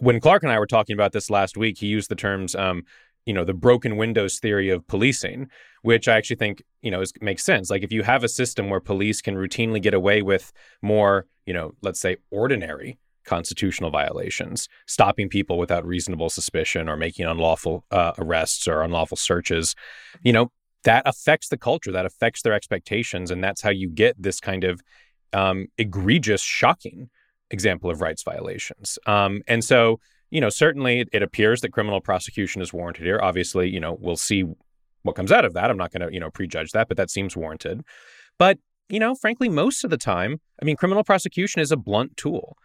[0.00, 2.84] when Clark and I were talking about this last week, he used the terms, um,
[3.26, 5.48] you know, the broken windows theory of policing,
[5.82, 7.70] which I actually think, you know, is, makes sense.
[7.70, 11.54] Like if you have a system where police can routinely get away with more, you
[11.54, 18.12] know, let's say ordinary constitutional violations, stopping people without reasonable suspicion or making unlawful uh,
[18.18, 19.74] arrests or unlawful searches,
[20.22, 20.50] you know,
[20.84, 23.30] that affects the culture, that affects their expectations.
[23.30, 24.82] And that's how you get this kind of
[25.32, 27.08] um, egregious, shocking
[27.50, 28.98] example of rights violations.
[29.06, 29.98] Um, and so,
[30.30, 33.20] you know, certainly it appears that criminal prosecution is warranted here.
[33.22, 34.44] Obviously, you know, we'll see
[35.02, 35.70] what comes out of that.
[35.70, 37.82] I'm not going to, you know, prejudge that, but that seems warranted.
[38.38, 38.58] But,
[38.88, 42.56] you know, frankly, most of the time, I mean, criminal prosecution is a blunt tool.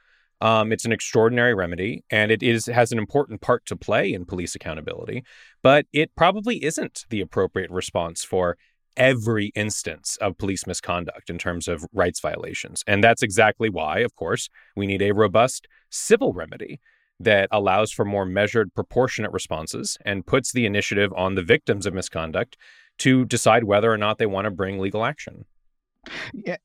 [0.42, 4.26] Um, it's an extraordinary remedy, and it is has an important part to play in
[4.26, 5.24] police accountability.
[5.62, 8.58] But it probably isn't the appropriate response for
[8.96, 12.84] every instance of police misconduct in terms of rights violations.
[12.88, 16.80] And that's exactly why, of course, we need a robust civil remedy
[17.20, 21.94] that allows for more measured, proportionate responses and puts the initiative on the victims of
[21.94, 22.58] misconduct
[23.00, 25.46] to decide whether or not they want to bring legal action.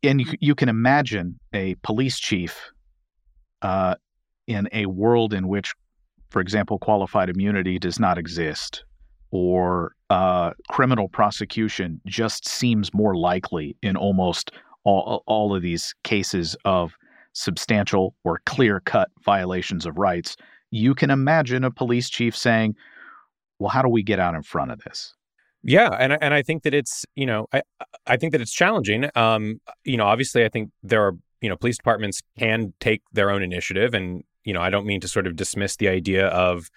[0.03, 2.73] And you can imagine a police chief
[3.65, 3.97] uh,
[4.47, 5.75] in a world in which,
[6.31, 8.85] for example, qualified immunity does not exist.
[9.33, 14.53] or uh, criminal prosecution just seems more likely in almost
[14.85, 16.93] all, all of these cases of
[17.33, 20.37] substantial or clear cut violations of rights,
[20.71, 22.77] you can imagine a police chief saying,
[23.59, 25.15] Well, how do we get out in front of this?
[25.65, 27.63] Yeah, and and I think that it's you know I
[28.07, 29.11] I think that it's challenging.
[29.17, 33.31] Um, you know, obviously, I think there are you know police departments can take their
[33.31, 36.71] own initiative, and you know I don't mean to sort of dismiss the idea of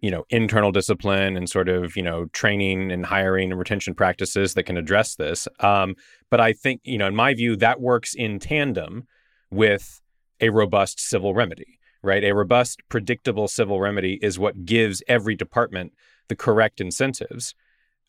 [0.00, 4.52] you know internal discipline and sort of you know training and hiring and retention practices
[4.54, 5.48] that can address this.
[5.60, 5.94] Um,
[6.30, 9.06] but I think you know in my view that works in tandem
[9.50, 10.02] with
[10.38, 11.78] a robust civil remedy.
[12.02, 15.94] Right, a robust, predictable civil remedy is what gives every department
[16.28, 17.54] the correct incentives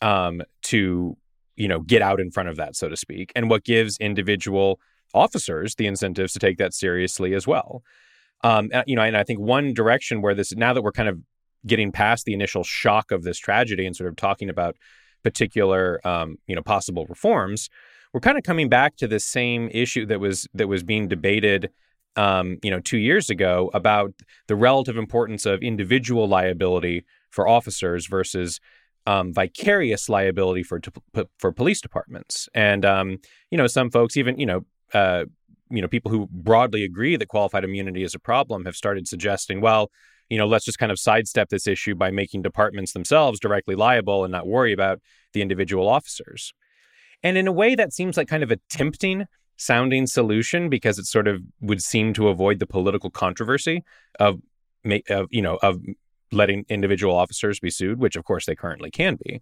[0.01, 1.15] um, to
[1.55, 4.81] you know get out in front of that, so to speak, and what gives individual
[5.15, 7.83] officers the incentives to take that seriously as well.
[8.43, 11.19] Um, you know, and I think one direction where this now that we're kind of
[11.65, 14.75] getting past the initial shock of this tragedy and sort of talking about
[15.23, 17.69] particular um, you know possible reforms,
[18.13, 21.71] we're kind of coming back to the same issue that was that was being debated
[22.17, 24.13] um, you know two years ago about
[24.47, 28.59] the relative importance of individual liability for officers versus
[29.07, 30.79] um, vicarious liability for
[31.37, 32.49] for police departments.
[32.53, 33.17] And um,
[33.51, 35.25] you know, some folks, even you know, uh,
[35.69, 39.61] you know, people who broadly agree that qualified immunity is a problem, have started suggesting,
[39.61, 39.89] well,
[40.29, 44.23] you know, let's just kind of sidestep this issue by making departments themselves directly liable
[44.23, 44.99] and not worry about
[45.33, 46.53] the individual officers.
[47.23, 49.25] And in a way, that seems like kind of a tempting
[49.57, 53.83] sounding solution because it sort of would seem to avoid the political controversy
[54.19, 54.39] of,
[55.09, 55.79] of you know, of
[56.31, 59.41] letting individual officers be sued, which of course they currently can be.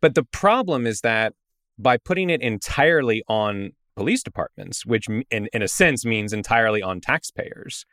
[0.00, 1.32] But the problem is that
[1.78, 7.00] by putting it entirely on police departments, which in, in a sense means entirely on
[7.00, 7.84] taxpayers,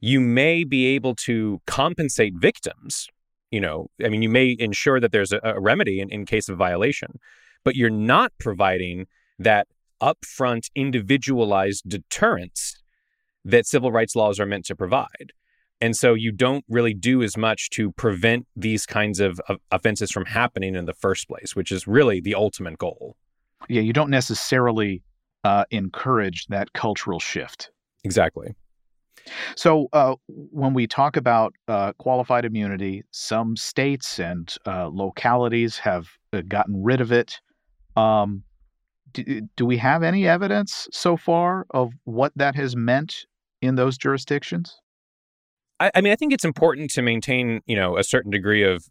[0.00, 3.08] you may be able to compensate victims.
[3.50, 6.48] You know, I mean, you may ensure that there's a, a remedy in, in case
[6.48, 7.18] of violation,
[7.64, 9.06] but you're not providing
[9.38, 9.68] that
[10.02, 12.76] upfront individualized deterrence
[13.44, 15.32] that civil rights laws are meant to provide.
[15.80, 20.10] And so you don't really do as much to prevent these kinds of, of, offenses
[20.10, 23.16] from happening in the first place, which is really the ultimate goal.
[23.68, 25.02] Yeah, you don't necessarily
[25.46, 27.70] uh, encourage that cultural shift.
[28.02, 28.56] Exactly.
[29.54, 36.08] So uh, when we talk about uh, qualified immunity, some states and uh, localities have
[36.32, 37.40] uh, gotten rid of it.
[37.94, 38.42] Um,
[39.12, 43.26] do, do we have any evidence so far of what that has meant
[43.62, 44.80] in those jurisdictions?
[45.78, 48.84] I, I mean, I think it's important to maintain, you know, a certain degree of,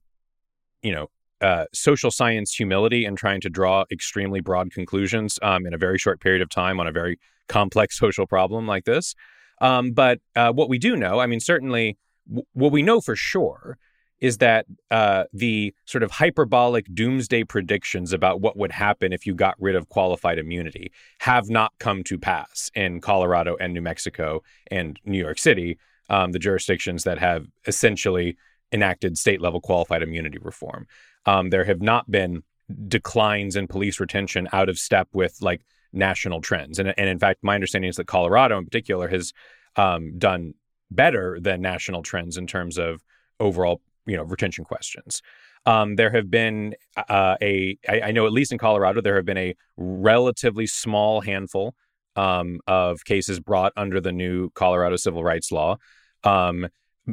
[0.81, 1.07] you know,
[1.45, 5.99] uh, social science humility and trying to draw extremely broad conclusions um, in a very
[5.99, 9.13] short period of time on a very complex social problem like this.
[9.61, 13.15] Um, but uh, what we do know, I mean, certainly w- what we know for
[13.15, 13.77] sure
[14.19, 19.35] is that uh, the sort of hyperbolic doomsday predictions about what would happen if you
[19.35, 24.41] got rid of qualified immunity have not come to pass in Colorado and New Mexico
[24.71, 25.77] and New York City
[26.09, 28.37] um, the jurisdictions that have essentially
[28.71, 30.87] enacted state level qualified immunity reform.
[31.25, 32.43] Um, there have not been
[32.87, 35.61] declines in police retention out of step with like
[35.93, 36.79] national trends.
[36.79, 39.33] And, and in fact, my understanding is that Colorado in particular has
[39.75, 40.53] um, done
[40.91, 43.03] better than national trends in terms of
[43.39, 45.21] overall, you know, retention questions.
[45.65, 46.75] Um, there have been
[47.09, 51.21] uh, a, I, I know at least in Colorado, there have been a relatively small
[51.21, 51.73] handful
[52.15, 55.77] um, of cases brought under the new Colorado civil rights law.
[56.23, 56.67] Um,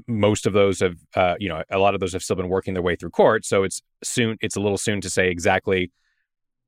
[0.07, 2.74] most of those have, uh, you know, a lot of those have still been working
[2.74, 3.45] their way through court.
[3.45, 5.90] So it's soon, it's a little soon to say exactly,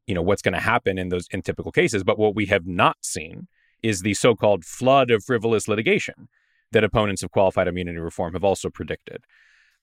[0.07, 2.05] you know, what's going to happen in those in typical cases.
[2.05, 3.49] But what we have not seen
[3.83, 6.29] is the so-called flood of frivolous litigation
[6.73, 9.25] that opponents of qualified immunity reform have also predicted.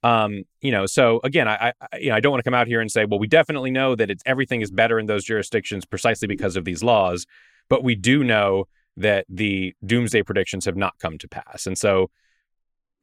[0.04, 2.68] Um, you know, so again, I, I, you know, I don't want to come out
[2.68, 5.86] here and say, well, we definitely know that it's everything is better in those jurisdictions
[5.86, 7.26] precisely because of these laws.
[7.70, 8.66] But we do know
[8.98, 11.68] that the doomsday predictions have not come to pass.
[11.68, 12.10] And so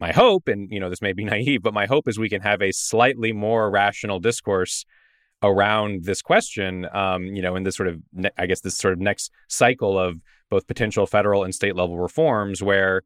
[0.01, 2.43] my hope, and you know, this may be naive, but my hope is we can
[2.43, 4.85] have a slightly more rational discourse
[5.43, 6.87] around this question.
[6.93, 9.99] Um, you know, in this sort of, ne- I guess, this sort of next cycle
[9.99, 10.21] of
[10.51, 13.03] both potential federal and state level reforms, where,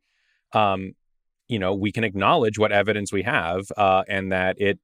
[0.53, 0.93] um,
[1.49, 4.79] you know, we can acknowledge what evidence we have, uh, and that it,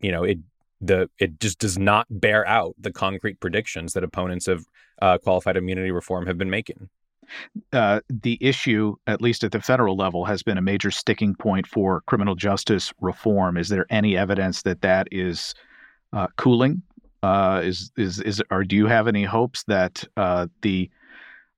[0.00, 0.38] you know, it
[0.80, 4.66] the it just does not bear out the concrete predictions that opponents of
[5.00, 6.88] uh, qualified immunity reform have been making.
[7.72, 11.66] Uh, the issue, at least at the federal level, has been a major sticking point
[11.66, 13.56] for criminal justice reform.
[13.56, 15.54] Is there any evidence that that is
[16.12, 16.82] uh, cooling?
[17.22, 20.90] Uh, is is is or do you have any hopes that uh, the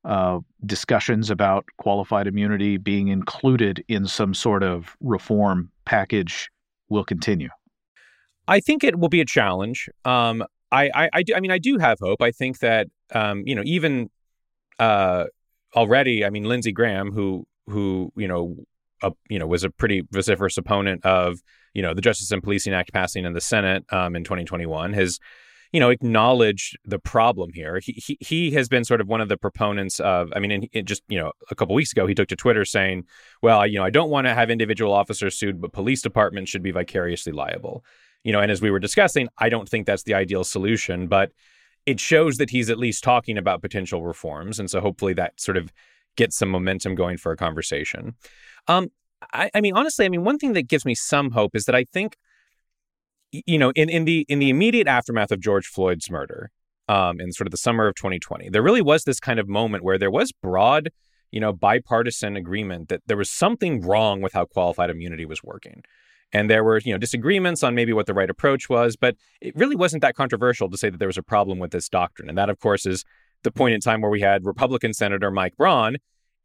[0.04, 6.50] uh, discussions about qualified immunity being included in some sort of reform package
[6.88, 7.50] will continue?
[8.46, 9.90] I think it will be a challenge.
[10.04, 10.42] Um,
[10.72, 11.34] I, I, I do.
[11.34, 12.22] I mean, I do have hope.
[12.22, 14.10] I think that um, you know, even
[14.78, 15.24] uh,
[15.74, 18.56] already, I mean, Lindsey Graham, who who you know,
[19.28, 21.40] you know, was a pretty vociferous opponent of
[21.74, 25.18] you know the Justice and Policing Act passing in the Senate um, in 2021, has
[25.72, 27.80] you know acknowledged the problem here.
[27.82, 30.32] He, he he has been sort of one of the proponents of.
[30.34, 33.04] I mean, in, just you know, a couple weeks ago, he took to Twitter saying,
[33.42, 36.62] "Well, you know, I don't want to have individual officers sued, but police departments should
[36.62, 37.84] be vicariously liable."
[38.24, 41.30] You know, and as we were discussing, I don't think that's the ideal solution, but
[41.86, 45.56] it shows that he's at least talking about potential reforms, and so hopefully that sort
[45.56, 45.72] of
[46.16, 48.14] gets some momentum going for a conversation.
[48.66, 48.90] Um,
[49.32, 51.74] I, I mean, honestly, I mean, one thing that gives me some hope is that
[51.74, 52.16] I think,
[53.32, 56.50] you know, in in the in the immediate aftermath of George Floyd's murder,
[56.88, 59.84] um, in sort of the summer of 2020, there really was this kind of moment
[59.84, 60.90] where there was broad,
[61.30, 65.82] you know, bipartisan agreement that there was something wrong with how qualified immunity was working.
[66.32, 69.56] And there were, you know, disagreements on maybe what the right approach was, but it
[69.56, 72.28] really wasn't that controversial to say that there was a problem with this doctrine.
[72.28, 73.04] And that, of course, is
[73.44, 75.96] the point in time where we had Republican Senator Mike Braun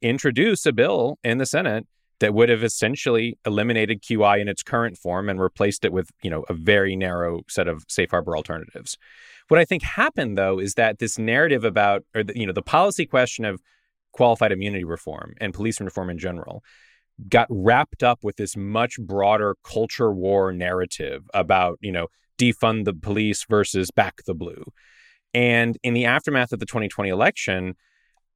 [0.01, 1.85] introduce a bill in the Senate
[2.19, 6.29] that would have essentially eliminated QI in its current form and replaced it with, you
[6.29, 8.97] know, a very narrow set of safe harbor alternatives.
[9.49, 12.61] What I think happened though is that this narrative about or the, you know, the
[12.61, 13.61] policy question of
[14.13, 16.63] qualified immunity reform and police reform in general
[17.29, 22.07] got wrapped up with this much broader culture war narrative about, you know,
[22.37, 24.63] defund the police versus back the blue.
[25.33, 27.75] And in the aftermath of the 2020 election,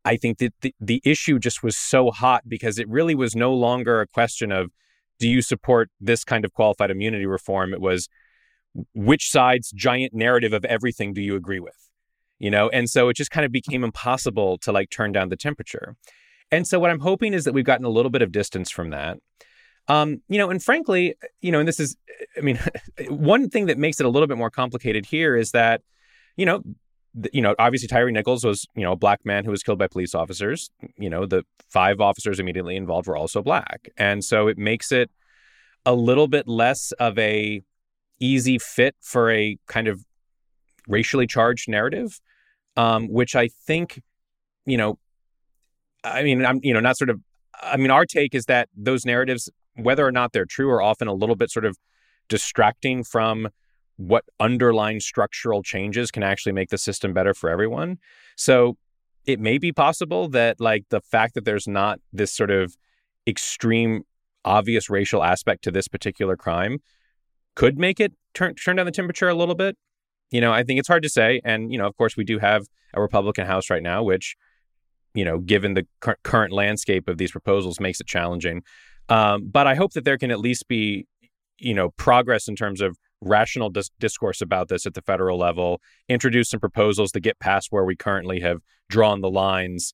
[0.06, 3.54] I think that the, the issue just was so hot because it really was no
[3.54, 4.72] longer a question of
[5.20, 7.74] do you support this kind of qualified immunity reform?
[7.74, 8.08] It was
[8.94, 11.90] which side's giant narrative of everything do you agree with?
[12.40, 15.36] You know, and so it just kind of became impossible to like turn down the
[15.36, 15.96] temperature.
[16.52, 18.92] And so what I'm hoping is that we've gotten a little bit of distance from
[18.92, 19.18] that.
[19.90, 21.96] Um, you know, and frankly, you know, and this is,
[22.38, 22.60] I mean,
[23.10, 25.82] one thing that makes it a little bit more complicated here is that,
[26.36, 26.62] you know,
[27.34, 29.88] you know, obviously Tyree Nichols was, you know, a black man who was killed by
[29.88, 30.70] police officers.
[30.98, 33.90] You know, the five officers immediately involved were also black.
[33.98, 35.10] And so it makes it
[35.86, 37.64] a little bit less of a
[38.20, 40.04] easy fit for a kind of
[40.88, 42.20] racially charged narrative,
[42.76, 44.02] um, which I think,
[44.66, 45.00] you know,
[46.04, 47.20] I mean, I'm, you know, not sort of,
[47.62, 51.08] I mean, our take is that those narratives, whether or not they're true, are often
[51.08, 51.78] a little bit sort of
[52.30, 53.50] distracting from
[53.98, 57.98] what underlying structural changes can actually make the system better for everyone.
[58.36, 58.78] So
[59.26, 62.76] it may be possible that, like, the fact that there's not this sort of
[63.26, 64.04] extreme,
[64.46, 66.78] obvious racial aspect to this particular crime
[67.56, 69.76] could make it turn turn down the temperature a little bit.
[70.32, 71.42] You know, I think it's hard to say.
[71.44, 74.36] And, you know, of course, we do have a Republican House right now, which
[75.18, 78.62] you know, given the cur- current landscape of these proposals, makes it challenging.
[79.10, 81.08] Um, but I hope that there can at least be,
[81.58, 85.82] you know, progress in terms of rational dis- discourse about this at the federal level,
[86.08, 88.60] introduce some proposals to get past where we currently have
[88.90, 89.92] drawn the lines.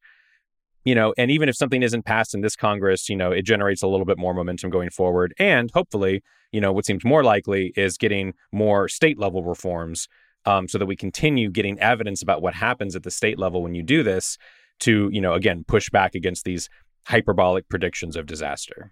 [0.84, 3.82] You know, and even if something isn't passed in this Congress, you know, it generates
[3.82, 5.34] a little bit more momentum going forward.
[5.40, 6.22] And hopefully,
[6.52, 10.10] you know, what seems more likely is getting more state level reforms
[10.46, 13.74] um, so that we continue getting evidence about what happens at the state level when
[13.74, 14.38] you do this
[14.84, 16.70] to, you know, again, push back against these
[17.06, 18.92] hyperbolic predictions of disaster.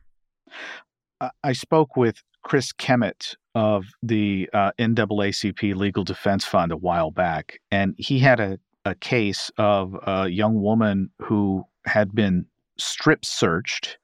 [1.44, 7.60] I spoke with Chris Kemmitt of the uh, NAACP Legal Defense Fund a while back,
[7.70, 12.46] and he had a, a case of a young woman who had been
[12.78, 14.00] strip searched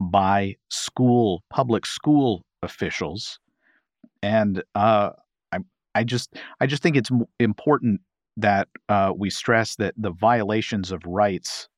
[0.00, 3.38] by school, public school officials,
[4.22, 5.10] and uh,
[5.52, 5.58] I,
[5.94, 8.00] I just, I just think it's important
[8.40, 11.68] that uh, we stress that the violations of rights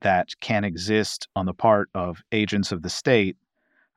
[0.00, 3.36] that can exist on the part of agents of the state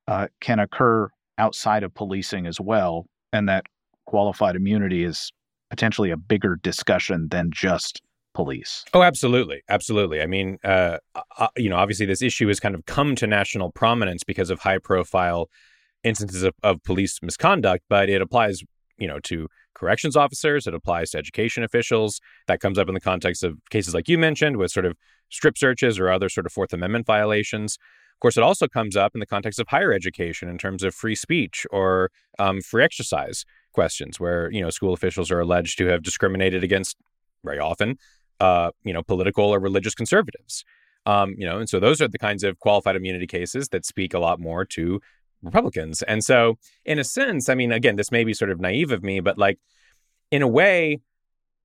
[0.07, 3.65] uh, can occur outside of policing as well, and that
[4.05, 5.31] qualified immunity is
[5.69, 8.01] potentially a bigger discussion than just
[8.33, 8.85] police.
[8.93, 10.21] Oh, absolutely, absolutely.
[10.21, 10.97] I mean, uh,
[11.39, 14.59] uh, you know, obviously this issue has kind of come to national prominence because of
[14.59, 15.49] high-profile
[16.03, 18.61] instances of, of police misconduct, but it applies,
[18.97, 20.67] you know, to corrections officers.
[20.67, 22.21] It applies to education officials.
[22.47, 24.97] That comes up in the context of cases like you mentioned with sort of
[25.29, 27.77] strip searches or other sort of Fourth Amendment violations.
[28.15, 30.95] Of course, it also comes up in the context of higher education in terms of
[30.95, 35.87] free speech or um, free exercise questions, where you know school officials are alleged to
[35.87, 36.95] have discriminated against
[37.43, 37.97] very often,
[38.39, 40.63] uh, you know, political or religious conservatives.
[41.05, 44.13] Um, you know, and so those are the kinds of qualified immunity cases that speak
[44.13, 45.01] a lot more to
[45.45, 46.01] Republicans.
[46.03, 49.03] And so, in a sense, I mean, again, this may be sort of naive of
[49.03, 49.59] me, but like,
[50.31, 50.99] in a way,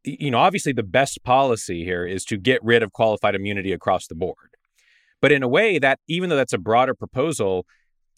[0.04, 4.06] you know, obviously the best policy here is to get rid of qualified immunity across
[4.06, 4.56] the board.
[5.20, 7.66] But in a way, that even though that's a broader proposal,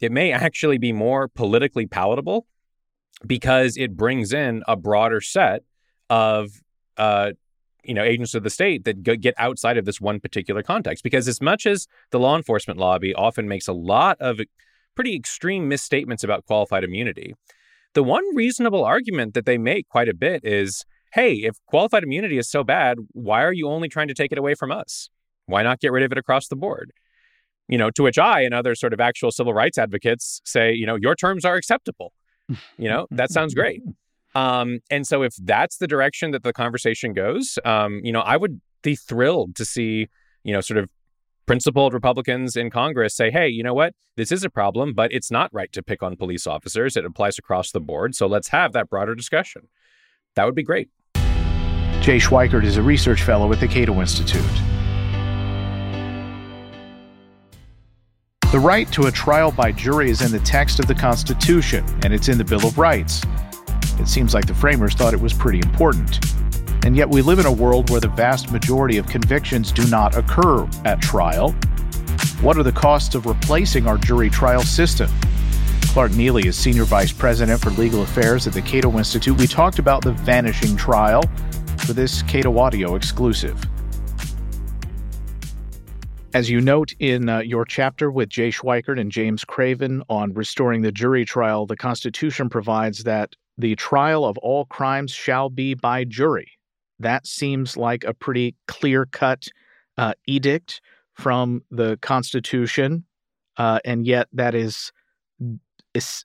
[0.00, 2.46] it may actually be more politically palatable
[3.26, 5.62] because it brings in a broader set
[6.10, 6.50] of
[6.96, 7.32] uh,
[7.84, 11.26] you know agents of the state that get outside of this one particular context because
[11.26, 14.40] as much as the law enforcement lobby often makes a lot of
[14.94, 17.34] pretty extreme misstatements about qualified immunity.
[17.94, 22.38] The one reasonable argument that they make quite a bit is hey if qualified immunity
[22.38, 25.10] is so bad why are you only trying to take it away from us?
[25.46, 26.92] Why not get rid of it across the board?
[27.68, 30.86] You know to which i and other sort of actual civil rights advocates say you
[30.86, 32.12] know your terms are acceptable.
[32.76, 33.82] You know that sounds great.
[34.34, 38.36] Um, and so if that's the direction that the conversation goes, um, you know, I
[38.36, 40.08] would be thrilled to see,
[40.44, 40.90] you know, sort of
[41.46, 43.94] principled Republicans in Congress say, hey, you know what?
[44.16, 46.96] This is a problem, but it's not right to pick on police officers.
[46.96, 48.14] It applies across the board.
[48.14, 49.68] So let's have that broader discussion.
[50.36, 50.88] That would be great.
[51.14, 54.42] Jay Schweikert is a research fellow at the Cato Institute.
[58.50, 62.12] The right to a trial by jury is in the text of the Constitution, and
[62.12, 63.22] it's in the Bill of Rights.
[63.98, 66.41] It seems like the framers thought it was pretty important.
[66.84, 70.16] And yet, we live in a world where the vast majority of convictions do not
[70.16, 71.52] occur at trial.
[72.40, 75.08] What are the costs of replacing our jury trial system?
[75.92, 79.36] Clark Neily is Senior Vice President for Legal Affairs at the Cato Institute.
[79.38, 81.22] We talked about the vanishing trial
[81.78, 83.62] for this Cato Audio exclusive.
[86.34, 90.80] As you note in uh, your chapter with Jay Schweikert and James Craven on restoring
[90.80, 96.04] the jury trial, the Constitution provides that the trial of all crimes shall be by
[96.04, 96.50] jury.
[97.02, 99.48] That seems like a pretty clear cut
[99.98, 100.80] uh, edict
[101.14, 103.04] from the Constitution,
[103.56, 104.92] uh, and yet that is,
[105.94, 106.24] is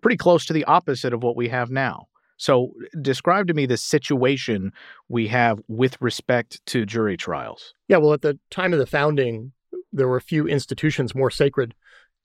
[0.00, 2.06] pretty close to the opposite of what we have now.
[2.36, 2.72] So,
[3.02, 4.72] describe to me the situation
[5.08, 7.74] we have with respect to jury trials.
[7.88, 9.50] Yeah, well, at the time of the founding,
[9.92, 11.74] there were few institutions more sacred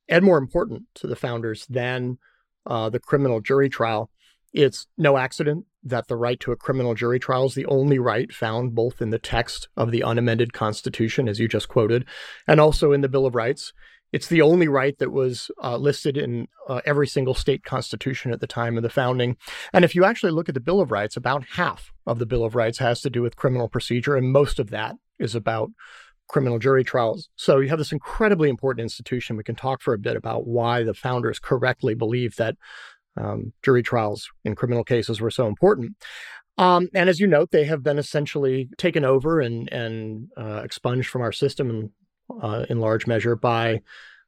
[0.07, 2.20] and more important to the founders than
[2.68, 4.11] uh, the criminal jury trial.
[4.54, 8.32] It's no accident that the right to a criminal jury trial is the only right
[8.32, 12.06] found both in the text of the unamended Constitution, as you just quoted,
[12.47, 13.74] and also in the Bill of Rights.
[14.14, 18.41] It's the only right that was uh, listed in uh, every single state constitution at
[18.41, 19.38] the time of the founding.
[19.74, 22.45] And if you actually look at the Bill of Rights, about half of the Bill
[22.45, 25.72] of Rights has to do with criminal procedure, and most of that is about
[26.30, 27.30] criminal jury trials.
[27.36, 29.36] So you have this incredibly important institution.
[29.36, 32.56] We can talk for a bit about why the founders correctly believed that
[33.18, 35.95] um, jury trials in criminal cases were so important.
[36.57, 41.09] Um, and as you note, they have been essentially taken over and and uh, expunged
[41.09, 41.89] from our system in,
[42.41, 43.82] uh, in large measure by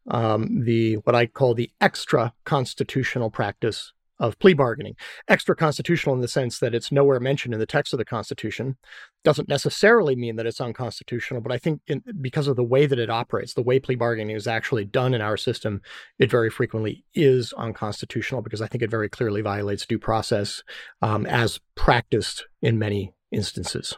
[0.10, 4.96] um, the what I call the extra constitutional practice of plea bargaining.
[5.28, 8.78] Extra constitutional in the sense that it's nowhere mentioned in the text of the Constitution.
[9.24, 13.00] Doesn't necessarily mean that it's unconstitutional, but I think in, because of the way that
[13.00, 15.82] it operates, the way plea bargaining is actually done in our system,
[16.20, 20.64] it very frequently is unconstitutional because I think it very clearly violates due process
[21.02, 23.98] um, as practiced in many instances.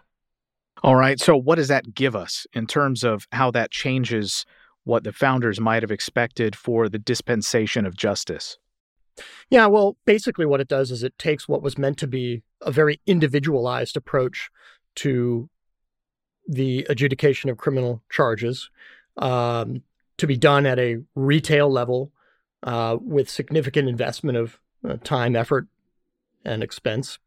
[0.84, 1.20] All right.
[1.20, 4.46] So, what does that give us in terms of how that changes
[4.84, 8.58] what the founders might have expected for the dispensation of justice?
[9.50, 12.72] Yeah, well, basically, what it does is it takes what was meant to be a
[12.72, 14.50] very individualized approach
[14.96, 15.50] to
[16.48, 18.70] the adjudication of criminal charges
[19.18, 19.84] um,
[20.18, 22.12] to be done at a retail level
[22.64, 25.68] uh, with significant investment of uh, time, effort,
[26.46, 27.20] and expense.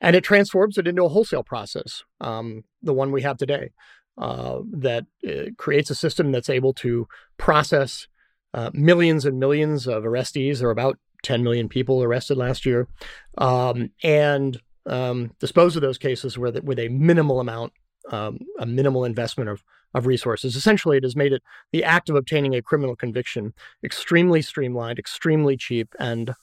[0.00, 3.70] And it transforms it into a wholesale process, um, the one we have today,
[4.16, 8.06] uh, that uh, creates a system that's able to process
[8.54, 10.62] uh, millions and millions of arrestees.
[10.62, 12.88] Are about 10 million people arrested last year,
[13.38, 17.72] um, and um, dispose of those cases with, with a minimal amount,
[18.10, 19.62] um, a minimal investment of,
[19.94, 20.56] of resources.
[20.56, 21.42] Essentially, it has made it
[21.72, 23.52] the act of obtaining a criminal conviction
[23.84, 26.34] extremely streamlined, extremely cheap, and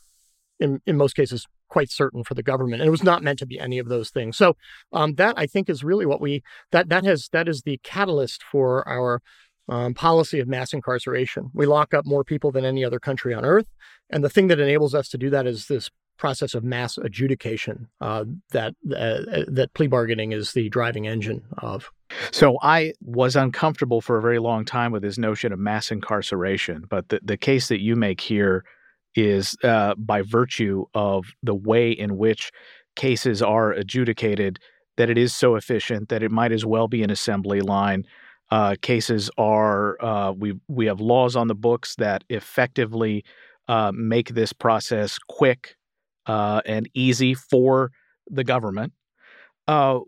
[0.59, 2.81] in, in most cases, quite certain for the government.
[2.81, 4.37] And it was not meant to be any of those things.
[4.37, 4.55] So
[4.93, 8.43] um, that I think is really what we that that has that is the catalyst
[8.43, 9.21] for our
[9.67, 11.49] um, policy of mass incarceration.
[11.53, 13.67] We lock up more people than any other country on earth.
[14.09, 17.87] And the thing that enables us to do that is this process of mass adjudication
[17.99, 21.91] uh, that uh, that plea bargaining is the driving engine of.
[22.31, 26.85] So I was uncomfortable for a very long time with this notion of mass incarceration,
[26.89, 28.63] but the, the case that you make here
[29.15, 32.51] is uh, by virtue of the way in which
[32.95, 34.59] cases are adjudicated
[34.97, 38.05] that it is so efficient that it might as well be an assembly line
[38.51, 43.25] uh, cases are uh, we we have laws on the books that effectively
[43.67, 45.75] uh, make this process quick
[46.25, 47.91] uh, and easy for
[48.27, 48.93] the government.
[49.67, 49.99] Uh,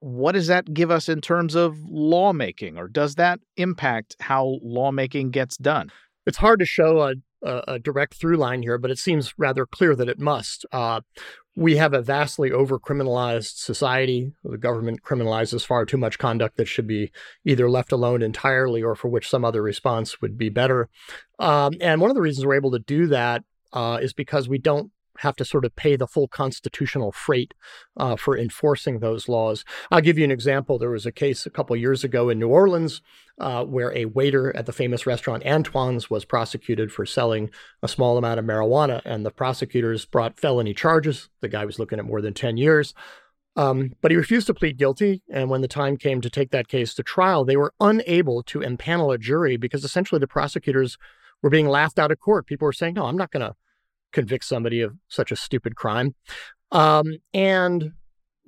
[0.00, 5.30] what does that give us in terms of lawmaking, or does that impact how lawmaking
[5.30, 5.90] gets done?
[6.26, 7.14] It's hard to show a,
[7.44, 10.66] a, a, direct through line here, but it seems rather clear that it must.
[10.72, 11.00] Uh,
[11.56, 14.32] we have a vastly over criminalized society.
[14.42, 17.12] The government criminalizes far too much conduct that should be
[17.44, 20.88] either left alone entirely or for which some other response would be better.
[21.38, 24.58] Um, and one of the reasons we're able to do that uh, is because we
[24.58, 27.54] don't have to sort of pay the full constitutional freight
[27.96, 29.64] uh, for enforcing those laws.
[29.90, 30.78] I'll give you an example.
[30.78, 33.00] There was a case a couple years ago in New Orleans
[33.38, 37.50] uh, where a waiter at the famous restaurant Antoine's was prosecuted for selling
[37.82, 41.28] a small amount of marijuana, and the prosecutors brought felony charges.
[41.40, 42.94] The guy was looking at more than 10 years.
[43.56, 45.22] Um, but he refused to plead guilty.
[45.30, 48.60] And when the time came to take that case to trial, they were unable to
[48.60, 50.98] impanel a jury because essentially the prosecutors
[51.42, 52.46] were being laughed out of court.
[52.46, 53.54] People were saying, no, I'm not going to
[54.14, 56.14] convict somebody of such a stupid crime.
[56.72, 57.92] Um, and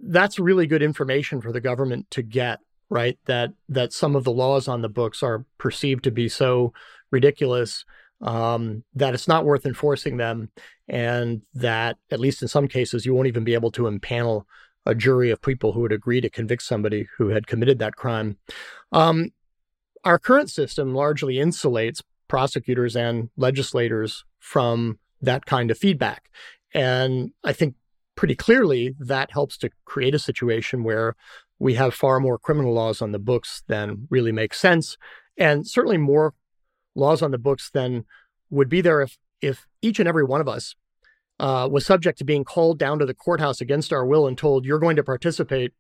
[0.03, 3.19] that's really good information for the government to get, right?
[3.27, 6.73] That that some of the laws on the books are perceived to be so
[7.11, 7.85] ridiculous
[8.23, 10.51] um, that it's not worth enforcing them,
[10.89, 14.45] and that at least in some cases you won't even be able to impanel
[14.87, 18.37] a jury of people who would agree to convict somebody who had committed that crime.
[18.93, 19.31] Um,
[20.05, 26.31] our current system largely insulates prosecutors and legislators from that kind of feedback.
[26.75, 27.75] And I think
[28.17, 31.15] pretty clearly that helps to create a situation where
[31.59, 34.97] we have far more criminal laws on the books than really makes sense,
[35.39, 36.35] and certainly more
[36.95, 38.05] laws on the books than
[38.51, 40.75] would be there if if each and every one of us
[41.41, 44.65] uh, was subject to being called down to the courthouse against our will and told
[44.65, 45.73] you're going to participate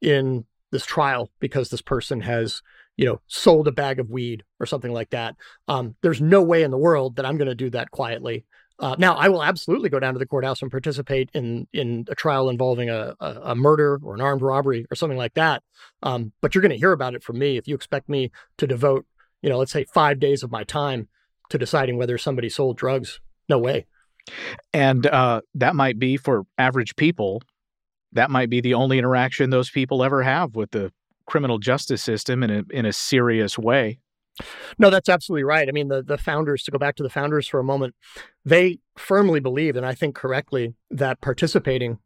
[0.00, 2.62] in this trial because this person has
[2.96, 5.34] you know sold a bag of weed or something like that.
[5.68, 8.44] Um, there's no way in the world that i'm going to do that quietly
[8.78, 12.14] uh, now, I will absolutely go down to the courthouse and participate in in a
[12.14, 15.62] trial involving a, a, a murder or an armed robbery or something like that.
[16.02, 18.66] Um, but you're going to hear about it from me if you expect me to
[18.66, 19.06] devote,
[19.40, 21.08] you know, let's say five days of my time
[21.48, 23.20] to deciding whether somebody sold drugs.
[23.48, 23.86] No way.
[24.72, 27.42] And uh, that might be for average people.
[28.12, 30.92] That might be the only interaction those people ever have with the
[31.26, 34.00] criminal justice system in a in a serious way.
[34.78, 35.68] No, that's absolutely right.
[35.68, 37.94] I mean, the, the founders, to go back to the founders for a moment,
[38.44, 41.98] they firmly believed, and I think correctly, that participating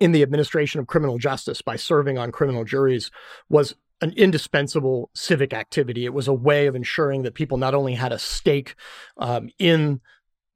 [0.00, 3.10] in the administration of criminal justice by serving on criminal juries
[3.48, 6.04] was an indispensable civic activity.
[6.04, 8.74] It was a way of ensuring that people not only had a stake
[9.16, 10.00] um, in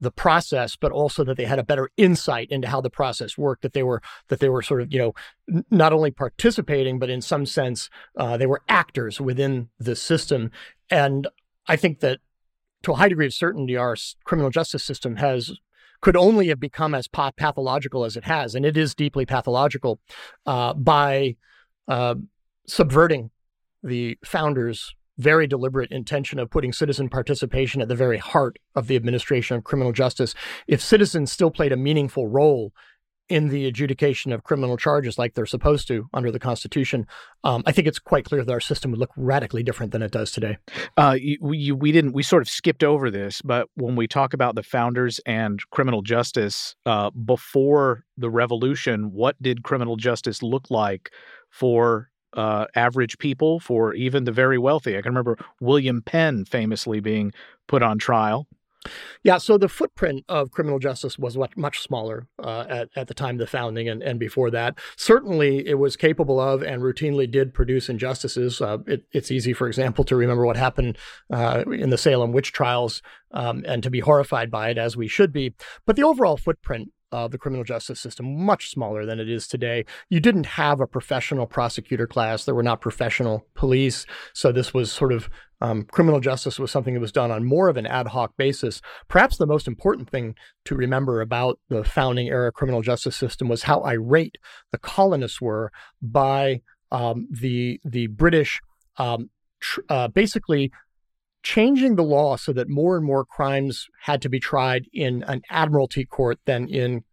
[0.00, 3.62] the process, but also that they had a better insight into how the process worked.
[3.62, 5.14] That they were that they were sort of you know
[5.70, 10.50] not only participating, but in some sense uh, they were actors within the system.
[10.90, 11.28] And
[11.66, 12.18] I think that
[12.82, 15.52] to a high degree of certainty, our criminal justice system has
[16.00, 19.98] could only have become as pathological as it has, and it is deeply pathological
[20.46, 21.34] uh, by
[21.88, 22.14] uh,
[22.68, 23.30] subverting
[23.82, 28.94] the founders' very deliberate intention of putting citizen participation at the very heart of the
[28.94, 30.34] administration of criminal justice.
[30.68, 32.72] If citizens still played a meaningful role
[33.28, 37.06] in the adjudication of criminal charges like they're supposed to under the Constitution,
[37.44, 40.10] um, I think it's quite clear that our system would look radically different than it
[40.10, 40.58] does today.
[40.96, 44.54] Uh, we, we didn't, we sort of skipped over this, but when we talk about
[44.54, 51.10] the founders and criminal justice uh, before the revolution, what did criminal justice look like
[51.50, 54.96] for uh, average people, for even the very wealthy.
[54.96, 57.32] I can remember William Penn famously being
[57.66, 58.46] put on trial.
[59.24, 63.34] Yeah, so the footprint of criminal justice was much smaller uh, at, at the time
[63.34, 64.78] of the founding and, and before that.
[64.96, 68.60] Certainly, it was capable of and routinely did produce injustices.
[68.60, 70.96] Uh, it, it's easy, for example, to remember what happened
[71.32, 73.02] uh, in the Salem witch trials
[73.32, 75.54] um, and to be horrified by it, as we should be.
[75.84, 79.84] But the overall footprint of the criminal justice system, much smaller than it is today.
[80.10, 82.44] You didn't have a professional prosecutor class.
[82.44, 84.06] There were not professional police.
[84.34, 85.30] So this was sort of
[85.60, 88.80] um, criminal justice was something that was done on more of an ad hoc basis.
[89.08, 90.34] Perhaps the most important thing
[90.64, 94.38] to remember about the founding era criminal justice system was how irate
[94.72, 98.60] the colonists were by um, the the British
[98.96, 99.30] um,
[99.60, 100.70] tr- uh, basically
[101.42, 105.42] changing the law so that more and more crimes had to be tried in an
[105.50, 107.04] admiralty court than in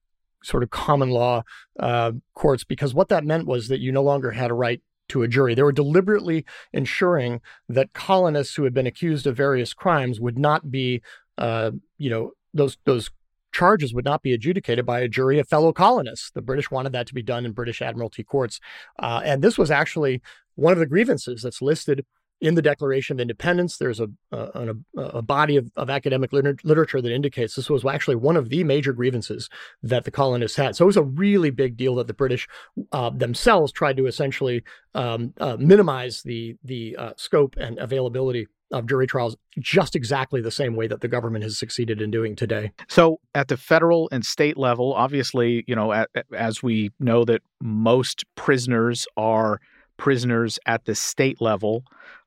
[0.44, 1.44] sort of common law
[1.80, 5.24] uh, courts, because what that meant was that you no longer had a right to
[5.24, 5.56] a jury.
[5.56, 10.72] They were deliberately ensuring that colonists who had been accused of various crimes would not
[10.72, 11.02] be,
[11.38, 13.12] uh, you know, those those
[13.54, 16.32] charges would not be adjudicated by a jury of fellow colonists.
[16.32, 18.60] The British wanted that to be done in British admiralty courts,
[19.00, 20.22] uh, and this was actually
[20.56, 22.06] one of the grievances that's listed
[22.46, 27.02] in the Declaration of Independence, there's a a, a body of, of academic liter- literature
[27.02, 29.50] that indicates this was actually one of the major grievances
[29.82, 30.76] that the colonists had.
[30.76, 32.48] So it was a really big deal that the British
[32.92, 38.88] uh, themselves tried to essentially um, uh, minimize the the uh, scope and availability of
[38.88, 42.72] jury trials just exactly the same way that the government has succeeded in doing today.
[42.88, 47.42] So, at the federal and state level, obviously, you know, at, as we know that
[47.62, 49.62] most prisoners are
[49.98, 51.84] prisoners at the state level,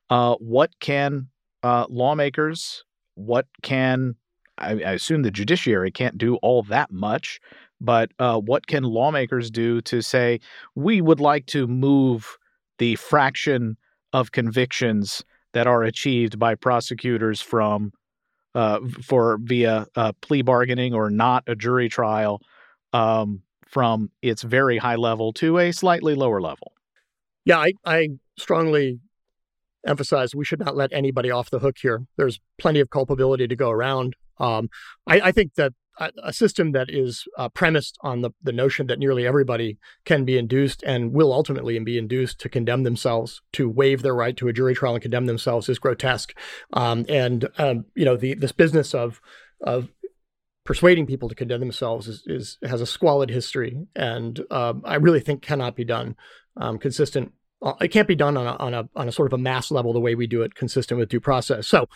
[0.09, 1.27] uh, what can
[1.63, 2.83] uh, lawmakers,
[3.15, 4.15] what can
[4.57, 7.39] I, I, assume the judiciary can't do all that much,
[7.81, 10.39] but uh, what can lawmakers do to say
[10.75, 12.37] we would like to move
[12.77, 13.77] the fraction
[14.13, 17.91] of convictions that are achieved by prosecutors from
[18.55, 22.41] uh, for via uh, plea bargaining or not a jury trial
[22.93, 26.73] um, from its very high level to a slightly lower level.
[27.45, 28.99] Yeah, I, I strongly
[29.85, 32.05] emphasize we should not let anybody off the hook here.
[32.17, 34.15] There's plenty of culpability to go around.
[34.39, 34.69] Um,
[35.07, 35.73] I, I, think that
[36.23, 40.37] a system that is uh, premised on the, the notion that nearly everybody can be
[40.37, 44.53] induced and will ultimately be induced to condemn themselves, to waive their right to a
[44.53, 46.33] jury trial and condemn themselves is grotesque.
[46.71, 49.19] Um, and, um, you know, the, this business of,
[49.61, 49.89] of
[50.63, 55.19] persuading people to condemn themselves is, is has a squalid history and uh, I really
[55.19, 56.15] think cannot be done
[56.57, 57.33] um, consistent.
[57.61, 59.69] Uh, it can't be done on a, on a on a sort of a mass
[59.71, 61.67] level the way we do it, consistent with due process.
[61.67, 61.87] So,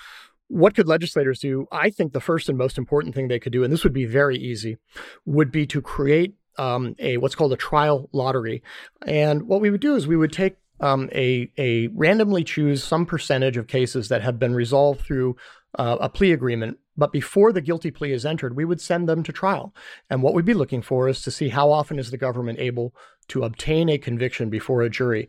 [0.47, 1.67] what could legislators do?
[1.71, 4.05] I think the first and most important thing they could do, and this would be
[4.05, 4.77] very easy,
[5.25, 8.61] would be to create um, a what's called a trial lottery.
[9.05, 13.05] And what we would do is we would take um, a a randomly choose some
[13.05, 15.35] percentage of cases that have been resolved through
[15.77, 16.77] uh, a plea agreement.
[16.95, 19.73] But before the guilty plea is entered, we would send them to trial.
[20.09, 22.93] And what we'd be looking for is to see how often is the government able
[23.29, 25.27] to obtain a conviction before a jury.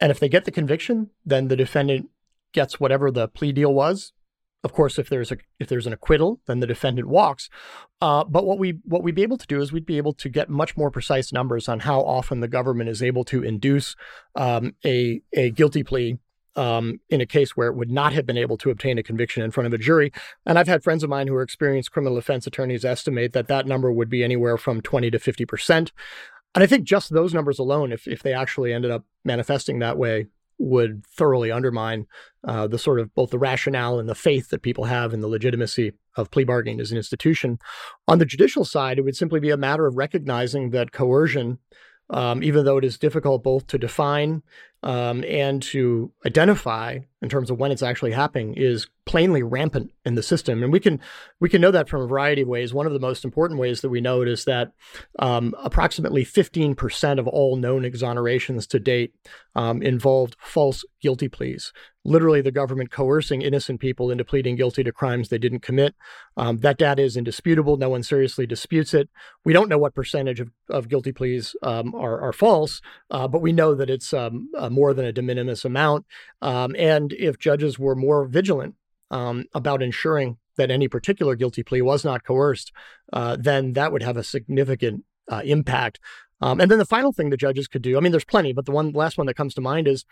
[0.00, 2.10] And if they get the conviction, then the defendant
[2.52, 4.12] gets whatever the plea deal was
[4.64, 7.50] of course, if there's a if there's an acquittal, then the defendant walks.
[8.00, 10.30] Uh, but what we what we'd be able to do is we'd be able to
[10.30, 13.94] get much more precise numbers on how often the government is able to induce
[14.34, 16.18] um, a a guilty plea
[16.56, 19.42] um, in a case where it would not have been able to obtain a conviction
[19.42, 20.12] in front of a jury.
[20.46, 23.66] And I've had friends of mine who are experienced criminal defense attorneys estimate that that
[23.66, 25.92] number would be anywhere from 20 to 50 percent.
[26.54, 29.98] And I think just those numbers alone, if if they actually ended up manifesting that
[29.98, 30.28] way,
[30.58, 32.06] would thoroughly undermine
[32.44, 35.28] uh, the sort of both the rationale and the faith that people have in the
[35.28, 37.58] legitimacy of plea bargaining as an institution.
[38.06, 41.58] On the judicial side, it would simply be a matter of recognizing that coercion,
[42.10, 44.42] um, even though it is difficult both to define
[44.84, 50.14] um, and to identify in terms of when it's actually happening is plainly rampant in
[50.14, 51.00] the system and we can
[51.40, 53.80] we can know that from a variety of ways one of the most important ways
[53.80, 54.72] that we know it is that
[55.18, 59.14] um, approximately 15% of all known exonerations to date
[59.56, 61.72] um, involved false guilty pleas
[62.04, 65.94] literally the government coercing innocent people into pleading guilty to crimes they didn't commit.
[66.36, 67.76] Um, that data is indisputable.
[67.76, 69.08] No one seriously disputes it.
[69.44, 73.40] We don't know what percentage of, of guilty pleas um, are, are, false, uh, but
[73.40, 74.30] we know that it's uh,
[74.74, 76.06] more than a de minimis amount.
[76.42, 78.74] Um, and if judges were more vigilant
[79.10, 82.72] um, about ensuring that any particular guilty plea was not coerced,
[83.12, 85.98] uh, then that would have a significant uh, impact
[86.44, 88.66] um, and then the final thing the judges could do, I mean, there's plenty, but
[88.66, 90.04] the one last one that comes to mind is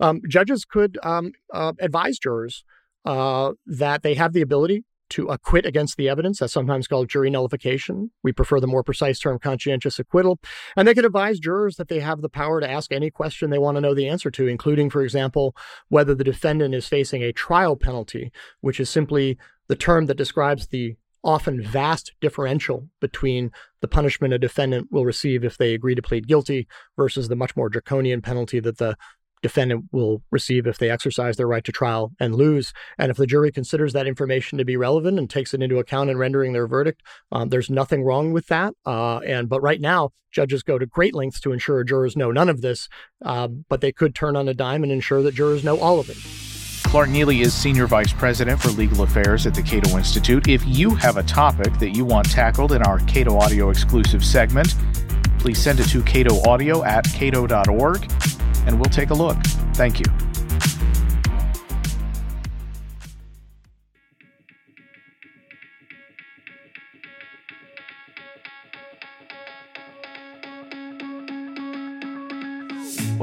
[0.00, 2.64] um, judges could um, uh, advise jurors
[3.04, 6.38] uh, that they have the ability to acquit against the evidence.
[6.38, 8.10] That's sometimes called jury nullification.
[8.22, 10.38] We prefer the more precise term conscientious acquittal.
[10.76, 13.58] And they could advise jurors that they have the power to ask any question they
[13.58, 15.56] want to know the answer to, including, for example,
[15.88, 19.38] whether the defendant is facing a trial penalty, which is simply
[19.68, 20.96] the term that describes the
[21.26, 23.50] often vast differential between
[23.80, 27.56] the punishment a defendant will receive if they agree to plead guilty versus the much
[27.56, 28.96] more draconian penalty that the
[29.46, 32.72] defendant will receive if they exercise their right to trial and lose.
[32.98, 36.10] And if the jury considers that information to be relevant and takes it into account
[36.10, 38.74] in rendering their verdict, um, there's nothing wrong with that.
[38.84, 42.48] Uh, and but right now, judges go to great lengths to ensure jurors know none
[42.48, 42.88] of this,
[43.24, 46.10] uh, but they could turn on a dime and ensure that jurors know all of
[46.10, 46.16] it.
[46.90, 50.48] Clark Neily is Senior Vice President for Legal Affairs at the Cato Institute.
[50.48, 54.74] If you have a topic that you want tackled in our Cato Audio exclusive segment,
[55.38, 58.10] please send it to Cato Audio at cato.org
[58.66, 59.36] and we'll take a look.
[59.74, 60.04] Thank you.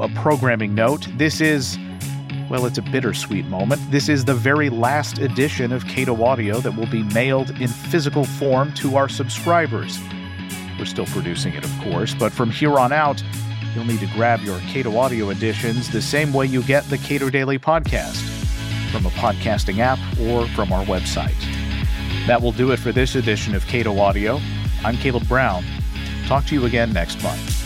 [0.02, 1.78] A programming note this is
[2.50, 3.82] well, it's a bittersweet moment.
[3.90, 8.26] This is the very last edition of Cato Audio that will be mailed in physical
[8.26, 10.00] form to our subscribers.
[10.78, 13.24] We're still producing it, of course, but from here on out,
[13.74, 17.30] you'll need to grab your Cato Audio editions the same way you get the Cato
[17.30, 18.18] Daily Podcast
[18.92, 21.40] from a podcasting app or from our website.
[22.28, 24.40] That will do it for this edition of Cato Audio.
[24.84, 25.64] I'm Caleb Brown.
[26.28, 27.63] Talk to you again next month.